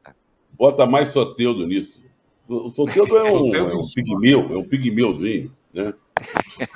[0.54, 2.02] Bota mais Soteldo nisso.
[2.48, 5.94] O Soteldo é um, é um pigmeu, é um pigmeuzinho, né?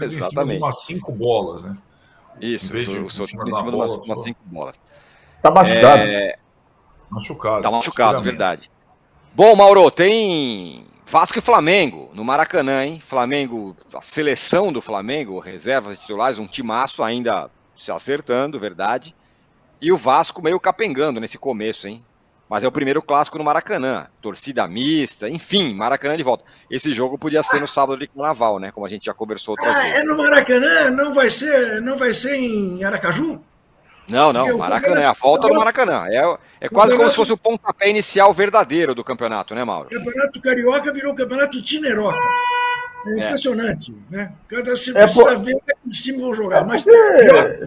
[0.02, 0.58] Exatamente.
[0.58, 1.78] umas cinco bolas, né?
[2.42, 4.76] Isso, o Soteldo em cima de umas, umas cinco bolas.
[5.42, 6.02] Tá machucado.
[6.02, 6.38] É...
[7.10, 7.62] Machucado.
[7.62, 8.72] Tá machucado, verdade.
[9.36, 13.00] Bom, Mauro, tem Vasco e Flamengo, no Maracanã, hein?
[13.00, 19.16] Flamengo, a seleção do Flamengo, reservas titulares, um timaço ainda se acertando, verdade.
[19.82, 22.04] E o Vasco meio capengando nesse começo, hein?
[22.50, 24.08] Mas é o primeiro clássico no Maracanã.
[24.22, 26.44] Torcida mista, enfim, Maracanã de volta.
[26.70, 28.72] Esse jogo podia ser no sábado de carnaval, né?
[28.72, 30.00] Como a gente já conversou outras Ah, vezes.
[30.00, 30.92] é no Maracanã?
[30.92, 33.42] Não vai ser, não vai ser em Aracaju?
[34.10, 36.06] Não, não, o Maracanã, é a volta do Maracanã.
[36.08, 39.88] É, é quase como se fosse o pontapé inicial verdadeiro do campeonato, né, Mauro?
[39.88, 42.20] O Campeonato Carioca virou o Campeonato Tineroca.
[43.08, 43.26] É É.
[43.26, 44.32] impressionante, né?
[44.48, 46.66] Cada você É, precisa pô- ver o que os times vão jogar.
[46.66, 47.58] Mas Porque pior,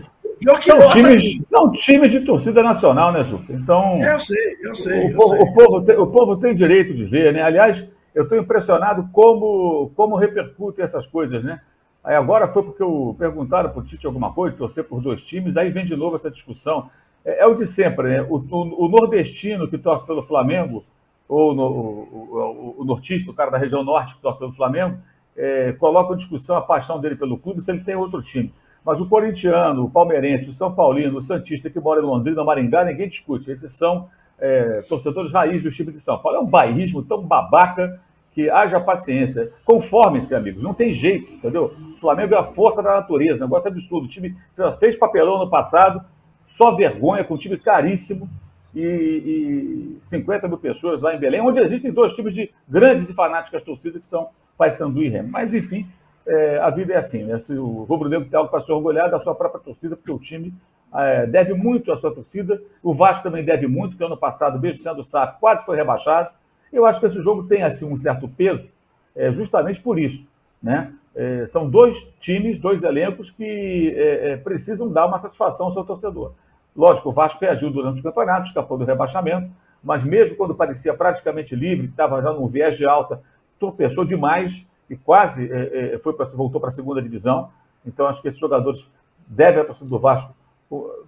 [0.41, 3.53] pior que são times, são times de torcida nacional, né, Juca?
[3.53, 5.43] Então, Eu sei, eu sei, o, eu povo, sei.
[5.45, 7.43] o povo tem, o povo tem direito de ver, né?
[7.43, 7.85] Aliás,
[8.15, 11.61] eu estou impressionado como, como repercutem essas coisas, né?
[12.09, 15.59] Aí agora foi porque eu, perguntaram para o Tite alguma coisa, torcer por dois times,
[15.59, 16.89] aí vem de novo essa discussão.
[17.23, 18.23] É, é o de sempre, né?
[18.23, 20.83] O, o- o nordestino que torce pelo Flamengo,
[21.29, 24.97] ou no- o, o- nortista, o cara da região norte que torce pelo Flamengo,
[25.37, 28.55] é, coloca em discussão a paixão dele pelo clube se ele tem outro time.
[28.83, 32.87] Mas o corintiano, o palmeirense, o São Paulino, o Santista que mora em Londrina, Maringá,
[32.87, 33.51] ninguém discute.
[33.51, 36.39] Esses são é, torcedores raiz do time de São Paulo.
[36.39, 38.01] É um bairrismo tão babaca
[38.39, 39.51] que haja paciência.
[39.65, 40.63] Conformem-se, amigos.
[40.63, 41.65] Não tem jeito, entendeu?
[41.65, 43.41] O Flamengo é a força da natureza.
[43.41, 44.05] Negócio absurdo.
[44.05, 44.37] O time
[44.79, 46.05] fez papelão no passado,
[46.47, 48.31] só vergonha, com um time caríssimo
[48.73, 53.13] e, e 50 mil pessoas lá em Belém, onde existem dois tipos de grandes e
[53.13, 55.31] fanáticas torcidas, que são Paysandu e Remo.
[55.33, 55.89] Mas, enfim,
[56.25, 57.41] é, a vida é assim, né?
[57.41, 60.19] Se o Rubro Negro tem algo para se orgulhar da sua própria torcida, porque o
[60.21, 60.55] time
[60.95, 62.63] é, deve muito à sua torcida.
[62.85, 66.31] O Vasco também deve muito, porque ano passado, mesmo sendo SAF, quase foi rebaixado.
[66.73, 68.69] Eu acho que esse jogo tem assim, um certo peso,
[69.15, 70.27] é, justamente por isso.
[70.63, 70.93] Né?
[71.15, 75.85] É, são dois times, dois elencos que é, é, precisam dar uma satisfação ao seu
[75.85, 76.33] torcedor.
[76.77, 79.51] Lógico, o Vasco reagiu durante o campeonato, escapou do rebaixamento,
[79.83, 83.21] mas mesmo quando parecia praticamente livre, estava já num viés de alta,
[83.59, 87.51] tropeçou demais e quase é, é, foi pra, voltou para a segunda divisão.
[87.85, 88.85] Então, acho que esses jogadores
[89.27, 90.35] devem a torcida do Vasco.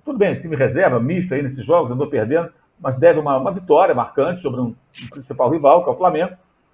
[0.04, 2.50] Tudo bem, time reserva, misto aí nesses jogos, andou perdendo,
[2.80, 4.74] mas deve uma, uma vitória marcante sobre um,
[5.04, 6.32] um principal rival, que é o Flamengo.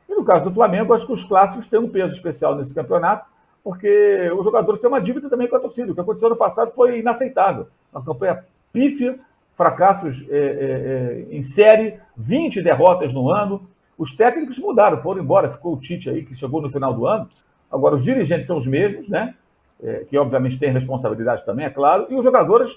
[0.09, 3.27] E no caso do Flamengo, acho que os clássicos têm um peso especial nesse campeonato,
[3.63, 5.91] porque os jogadores têm uma dívida também com a torcida.
[5.91, 7.67] O que aconteceu no passado foi inaceitável.
[7.93, 9.19] Uma campanha pífia,
[9.55, 13.67] fracassos é, é, em série, 20 derrotas no ano.
[13.99, 15.51] Os técnicos mudaram, foram embora.
[15.51, 17.29] Ficou o Tite aí, que chegou no final do ano.
[17.71, 19.35] Agora, os dirigentes são os mesmos, né?
[19.83, 22.07] É, que obviamente têm responsabilidade também, é claro.
[22.09, 22.71] E os jogadores,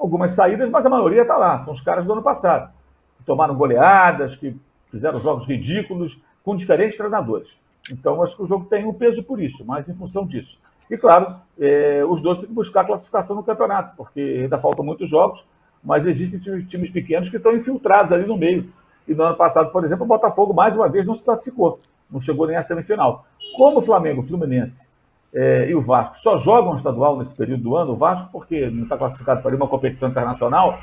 [0.00, 1.62] algumas saídas, mas a maioria está lá.
[1.62, 2.72] São os caras do ano passado.
[3.18, 4.56] Que tomaram goleadas, que
[4.90, 7.56] fizeram jogos ridículos, com diferentes treinadores.
[7.92, 10.58] Então, acho que o jogo tem um peso por isso, mas em função disso.
[10.90, 15.08] E, claro, é, os dois têm que buscar classificação no campeonato, porque ainda faltam muitos
[15.08, 15.44] jogos,
[15.82, 18.72] mas existem times pequenos que estão infiltrados ali no meio.
[19.06, 21.78] E no ano passado, por exemplo, o Botafogo, mais uma vez, não se classificou,
[22.10, 23.24] não chegou nem à semifinal.
[23.56, 24.89] Como o Flamengo, o Fluminense
[25.32, 28.84] é, e o Vasco só jogam estadual nesse período do ano, o Vasco, porque não
[28.84, 30.78] está classificado para uma competição internacional,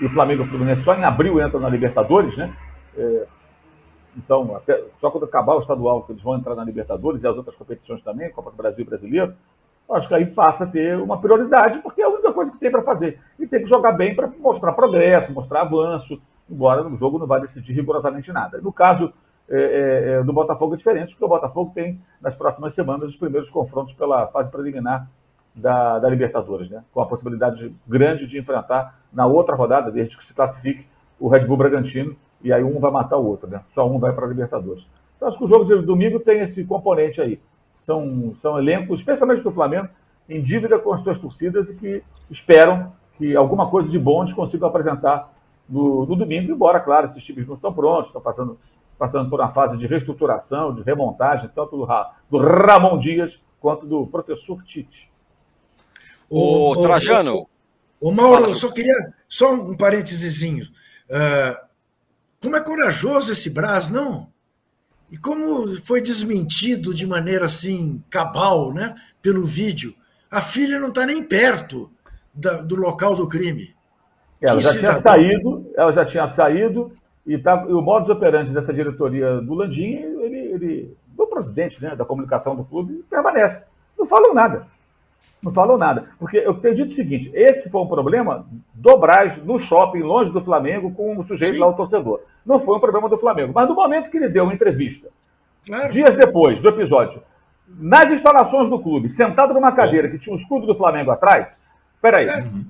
[0.00, 2.54] e o Flamengo e o Fluminense só em abril entram na Libertadores, né?
[2.96, 3.26] É,
[4.16, 7.36] então, até, só quando acabar o estadual que eles vão entrar na Libertadores e as
[7.36, 9.34] outras competições também, Copa do Brasil e Brasileiro,
[9.90, 12.70] acho que aí passa a ter uma prioridade, porque é a única coisa que tem
[12.70, 13.20] para fazer.
[13.38, 16.20] E tem que jogar bem para mostrar progresso, mostrar avanço,
[16.50, 18.60] embora o jogo não vai decidir rigorosamente nada.
[18.60, 19.12] No caso
[19.50, 23.48] é, é, do Botafogo é diferente, porque o Botafogo tem, nas próximas semanas, os primeiros
[23.50, 25.08] confrontos pela fase preliminar
[25.54, 26.84] da, da Libertadores, né?
[26.92, 30.86] com a possibilidade grande de enfrentar na outra rodada, desde que se classifique
[31.18, 33.60] o Red Bull Bragantino, e aí um vai matar o outro, né?
[33.70, 34.86] Só um vai para a Libertadores.
[35.16, 37.40] Então acho que o jogo de domingo tem esse componente aí.
[37.80, 39.88] São, são elencos, especialmente do Flamengo,
[40.28, 44.32] em dívida com as suas torcidas e que esperam que alguma coisa de bom eles
[44.32, 45.30] consigam apresentar
[45.68, 48.56] no, no domingo, embora, claro, esses times não estão prontos, estão passando,
[48.98, 51.86] passando por uma fase de reestruturação, de remontagem, tanto do,
[52.30, 55.10] do Ramon Dias quanto do professor Tite.
[56.28, 57.46] O, o Trajano.
[58.00, 58.94] O, o Mauro, eu só queria.
[59.28, 60.42] Só um parênteses.
[60.42, 61.68] Uh,
[62.40, 64.28] como é corajoso esse Brás, não?
[65.10, 68.94] E como foi desmentido de maneira assim, cabal, né?
[69.22, 69.94] Pelo vídeo.
[70.30, 71.90] A filha não está nem perto
[72.34, 73.74] da, do local do crime.
[74.40, 76.92] Ela já tinha saído, ela já tinha saído,
[77.28, 81.94] e, tá, e o modus operandi dessa diretoria do Landim, ele, ele, do presidente né,
[81.94, 83.64] da comunicação do clube, permanece.
[83.98, 84.66] Não falam nada.
[85.42, 86.06] Não falam nada.
[86.18, 90.32] Porque eu tenho dito o seguinte: esse foi um problema do Braz no shopping, longe
[90.32, 91.60] do Flamengo, com o sujeito Sim.
[91.60, 92.22] lá, o torcedor.
[92.46, 93.52] Não foi um problema do Flamengo.
[93.54, 95.08] Mas no momento que ele deu uma entrevista,
[95.66, 95.88] claro.
[95.90, 97.22] dias depois do episódio,
[97.68, 101.60] nas instalações do clube, sentado numa cadeira que tinha um escudo do Flamengo atrás,
[102.00, 102.26] peraí,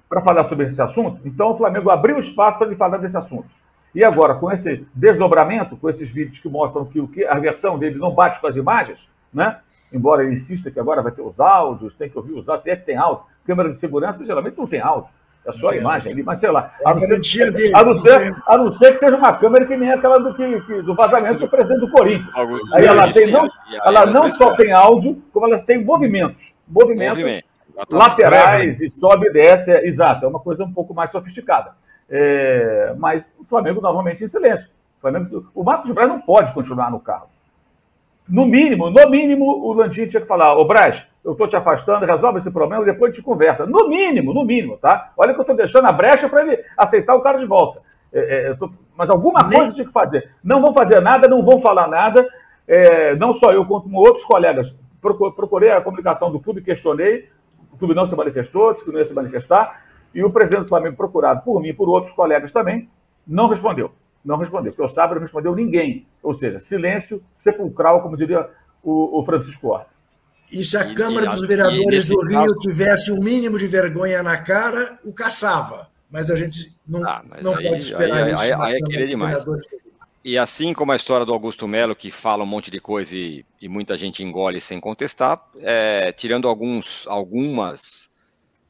[0.08, 3.48] para falar sobre esse assunto, então o Flamengo abriu espaço para ele falar desse assunto.
[3.94, 7.78] E agora, com esse desdobramento, com esses vídeos que mostram que, o que a versão
[7.78, 9.58] dele não bate com as imagens, né?
[9.92, 12.70] embora ele insista que agora vai ter os áudios, tem que ouvir os áudios, se
[12.70, 15.12] é que tem áudio, câmera de segurança geralmente não tem áudio.
[15.46, 16.74] É só a imagem ali, mas sei lá.
[16.84, 19.64] É a, não ser, dele, a, não ser, a não ser que seja uma câmera
[19.64, 22.28] que nem aquela do, que, que do vazamento do presidente do Corinthians.
[22.74, 23.46] Aí ela, tem, não,
[23.82, 26.52] ela não só tem áudio, como ela tem movimentos.
[26.66, 27.46] Movimentos Movimento.
[27.90, 29.70] laterais e sobe e desce.
[29.70, 31.72] É, exato, é uma coisa um pouco mais sofisticada.
[32.10, 34.68] É, mas o Flamengo novamente em silêncio.
[34.98, 37.28] O, Flamengo, o Marcos Braz não pode continuar no carro.
[38.28, 42.04] No mínimo, no mínimo, o Landim tinha que falar, ô Braz, eu estou te afastando,
[42.04, 43.66] resolve esse problema, depois a gente conversa.
[43.66, 45.12] No mínimo, no mínimo, tá?
[45.16, 47.80] Olha que eu estou deixando a brecha para ele aceitar o cara de volta.
[48.12, 48.70] É, é, tô...
[48.96, 49.58] Mas alguma Nem...
[49.58, 50.30] coisa tinha que fazer.
[50.42, 52.26] Não vão fazer nada, não vão falar nada.
[52.66, 54.76] É, não só eu, como outros colegas.
[55.00, 57.28] Procurei a comunicação do clube, questionei.
[57.72, 59.82] O clube não se manifestou, disse que não ia se manifestar.
[60.14, 62.88] E o presidente do Flamengo, procurado por mim e por outros colegas também,
[63.26, 63.92] não respondeu
[64.28, 64.72] não respondeu.
[64.72, 66.06] Porque o Sábio não respondeu ninguém.
[66.22, 68.48] Ou seja, silêncio sepulcral, como diria
[68.82, 69.88] o, o Francisco Horta.
[70.52, 72.58] E se a e, Câmara e, dos Vereadores do Rio caso...
[72.58, 75.88] tivesse o um mínimo de vergonha na cara, o caçava.
[76.10, 78.40] Mas a gente não, ah, não aí, pode esperar aí, isso.
[78.40, 79.44] Aí, aí é querer demais.
[80.24, 83.44] E assim como a história do Augusto Melo, que fala um monte de coisa e,
[83.60, 88.10] e muita gente engole sem contestar, é, tirando alguns, algumas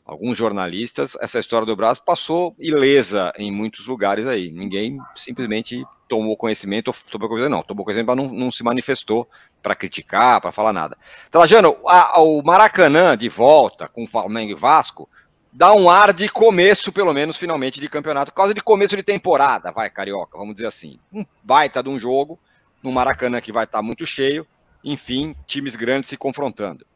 [0.08, 4.50] alguns jornalistas, essa história do Brás passou ilesa em muitos lugares aí.
[4.50, 9.28] Ninguém simplesmente tomou conhecimento, tomou conhecimento, não, tomou conhecimento, mas não, não se manifestou
[9.62, 10.96] para criticar, para falar nada.
[11.30, 15.06] Trajano, a, o Maracanã de volta com Flamengo e Vasco
[15.52, 19.02] dá um ar de começo, pelo menos, finalmente, de campeonato, por causa de começo de
[19.02, 20.98] temporada, vai, Carioca, vamos dizer assim.
[21.12, 22.38] Um baita de um jogo,
[22.82, 24.46] no Maracanã que vai estar tá muito cheio,
[24.82, 26.86] enfim, times grandes se confrontando.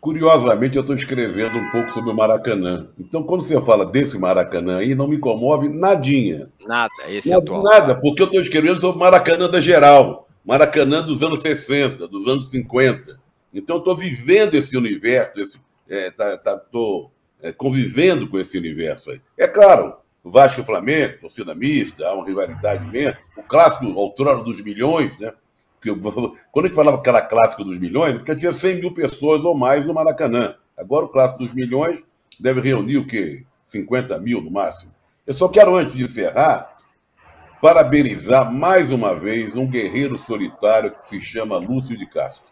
[0.00, 2.88] Curiosamente, eu estou escrevendo um pouco sobre o Maracanã.
[2.98, 6.48] Então, quando você fala desse Maracanã aí, não me comove nadinha.
[6.66, 7.62] Nada, esse nada, atual.
[7.64, 10.28] Nada, porque eu estou escrevendo sobre o Maracanã da geral.
[10.44, 13.18] Maracanã dos anos 60, dos anos 50.
[13.52, 16.62] Então, eu estou vivendo esse universo, esse, é, tá, tá,
[17.42, 19.20] é, convivendo com esse universo aí.
[19.36, 23.18] É claro, Vasco e Flamengo, torcida mista, há uma rivalidade mesmo.
[23.36, 25.32] O clássico, outrora dos milhões, né?
[25.80, 29.56] Quando a gente falava que era clássico dos milhões, porque tinha 100 mil pessoas ou
[29.56, 30.56] mais no Maracanã.
[30.76, 32.00] Agora o clássico dos milhões
[32.38, 33.44] deve reunir o quê?
[33.68, 34.92] 50 mil no máximo.
[35.26, 36.78] Eu só quero, antes de encerrar,
[37.60, 42.50] parabenizar mais uma vez um guerreiro solitário que se chama Lúcio de Castro,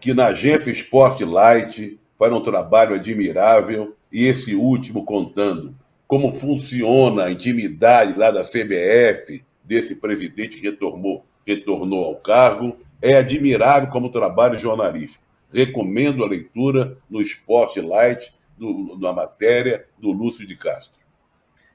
[0.00, 5.74] que na agência Sport Light faz um trabalho admirável e esse último contando
[6.06, 12.76] como funciona a intimidade lá da CBF, desse presidente que retornou retornou ao cargo.
[13.00, 15.22] É admirável como trabalho jornalístico.
[15.52, 20.98] Recomendo a leitura no Spotlight, do, na matéria do Lúcio de Castro.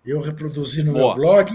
[0.06, 1.08] Eu reproduzi no Boa.
[1.08, 1.52] meu blog,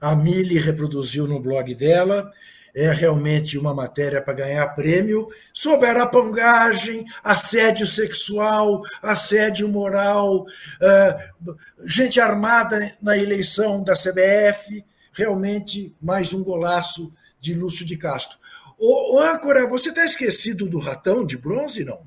[0.00, 2.32] a Mili reproduziu no blog dela.
[2.76, 11.56] É realmente uma matéria para ganhar prêmio sobre arapangagem, assédio sexual, assédio moral, uh,
[11.86, 14.84] gente armada na eleição da CBF.
[15.12, 17.12] Realmente mais um golaço
[17.44, 18.38] de Lúcio de Castro.
[18.78, 22.00] Ô, ô âncora, você está esquecido do ratão de bronze, não?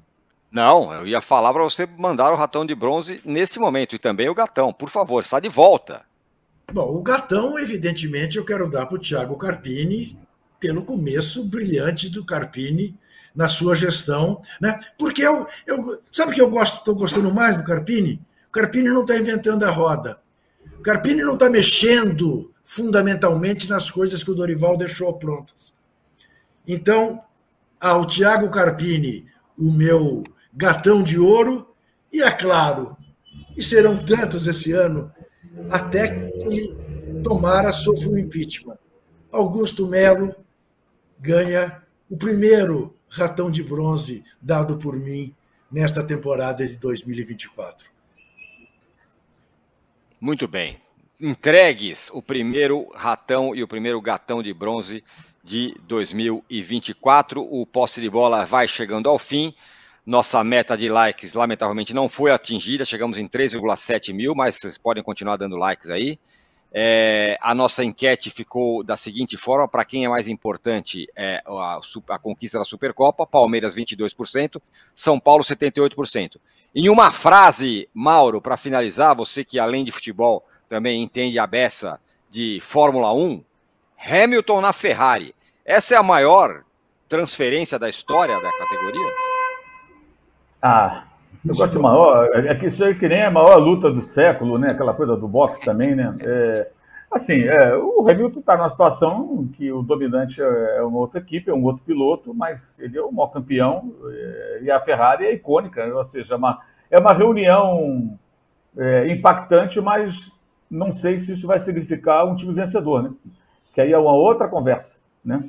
[0.52, 4.28] Não, eu ia falar para você mandar o ratão de bronze nesse momento e também
[4.28, 6.06] o gatão, por favor, está de volta.
[6.72, 10.18] Bom, o gatão, evidentemente, eu quero dar para o Thiago Carpini
[10.60, 12.98] pelo começo brilhante do Carpini
[13.36, 14.80] na sua gestão, né?
[14.98, 18.20] Porque eu, eu sabe o que eu gosto, estou gostando mais do Carpini?
[18.50, 20.20] O Carpini não está inventando a roda.
[20.80, 25.74] O Carpini não está mexendo fundamentalmente nas coisas que o Dorival deixou prontas.
[26.68, 27.24] Então,
[27.80, 29.26] ao Tiago Carpini,
[29.58, 30.22] o meu
[30.54, 31.74] gatão de ouro,
[32.12, 32.98] e é claro,
[33.56, 35.10] e serão tantos esse ano,
[35.70, 36.76] até que
[37.24, 38.78] tomara sofra o impeachment.
[39.32, 40.36] Augusto Melo
[41.18, 45.34] ganha o primeiro ratão de bronze dado por mim
[45.72, 47.90] nesta temporada de 2024.
[50.20, 50.86] Muito bem
[51.20, 55.04] entregues o primeiro ratão e o primeiro gatão de bronze
[55.44, 57.42] de 2024.
[57.42, 59.54] O posse de bola vai chegando ao fim.
[60.06, 62.86] Nossa meta de likes, lamentavelmente, não foi atingida.
[62.86, 66.20] Chegamos em 3,7 mil, mas vocês podem continuar dando likes aí.
[66.72, 71.80] É, a nossa enquete ficou da seguinte forma: para quem é mais importante é a,
[72.10, 74.62] a, conquista da Supercopa, Palmeiras 22%,
[74.94, 76.38] São Paulo 78%.
[76.76, 82.00] Em uma frase, Mauro, para finalizar, você que além de futebol também entende a beça
[82.30, 83.44] de Fórmula 1,
[84.10, 85.34] Hamilton na Ferrari.
[85.66, 86.64] Essa é a maior
[87.08, 89.14] transferência da história da categoria?
[90.62, 91.04] Ah,
[91.46, 92.30] eu gosto de maior.
[92.34, 94.70] É que isso aí que nem a maior luta do século, né?
[94.72, 96.16] Aquela coisa do boxe também, né?
[96.22, 96.70] É,
[97.12, 101.54] assim, é, o Hamilton está numa situação que o dominante é uma outra equipe, é
[101.54, 105.86] um outro piloto, mas ele é o maior campeão é, e a Ferrari é icônica,
[105.86, 106.62] ou seja, é uma,
[106.92, 108.18] é uma reunião
[108.78, 110.32] é, impactante, mas
[110.70, 113.14] não sei se isso vai significar um time vencedor, né?
[113.74, 115.44] Que aí é uma outra conversa, né?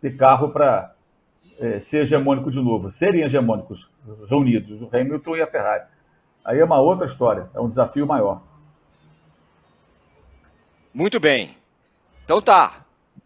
[0.00, 0.94] Ter carro para
[1.58, 3.88] é, ser hegemônico de novo, serem hegemônicos
[4.28, 5.84] reunidos, o Hamilton e a Ferrari.
[6.44, 8.42] Aí é uma outra história, é um desafio maior.
[10.92, 11.56] Muito bem.
[12.24, 12.80] Então tá.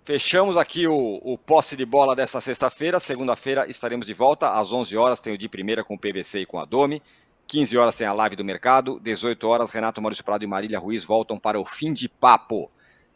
[0.04, 2.98] Fechamos aqui o, o posse de bola desta sexta-feira.
[2.98, 5.20] Segunda-feira estaremos de volta às 11 horas.
[5.20, 7.02] Tem o de primeira com o PVC e com a Domi.
[7.48, 9.00] 15 horas tem a live do mercado.
[9.00, 12.70] 18 horas, Renato Maurício Prado e Marília Ruiz voltam para o fim de papo.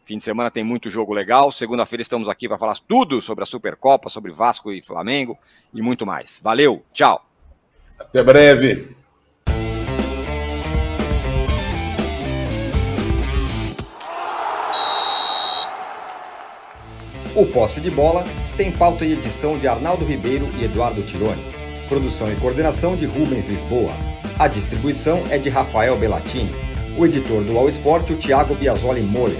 [0.05, 1.51] Fim de semana tem muito jogo legal.
[1.51, 5.37] Segunda-feira estamos aqui para falar tudo sobre a Supercopa, sobre Vasco e Flamengo
[5.71, 6.41] e muito mais.
[6.43, 7.23] Valeu, tchau.
[7.97, 8.97] Até breve.
[17.35, 18.25] O Posse de Bola
[18.57, 21.41] tem pauta e edição de Arnaldo Ribeiro e Eduardo Tironi.
[21.87, 24.12] Produção e coordenação de Rubens Lisboa.
[24.39, 26.53] A distribuição é de Rafael Bellatini.
[26.97, 29.37] O editor do All Sport, o Thiago Biasoli Moller.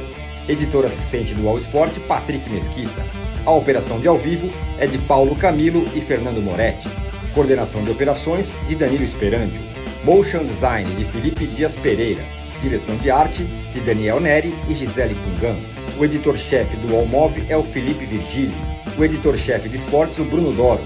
[0.47, 3.03] Editor assistente do All Sport, Patrick Mesquita.
[3.43, 6.87] A operação de ao vivo é de Paulo Camilo e Fernando Moretti.
[7.33, 9.61] Coordenação de operações de Danilo Esperandio.
[10.03, 12.23] Motion Design de Felipe Dias Pereira.
[12.61, 15.55] Direção de arte de Daniel Neri e Gisele Pungan.
[15.97, 18.53] O editor-chefe do Allmove é o Felipe Virgílio.
[18.97, 20.83] O editor-chefe de esportes, o Bruno Doro.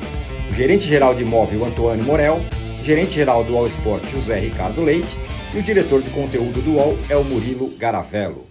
[0.49, 2.41] O gerente-geral de imóvel, Antônio Morel.
[2.87, 5.19] Gerente-geral do All Sport, José Ricardo Leite.
[5.53, 8.45] E o diretor de conteúdo do UOL é o Murilo Garavello.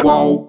[0.00, 0.39] Qual?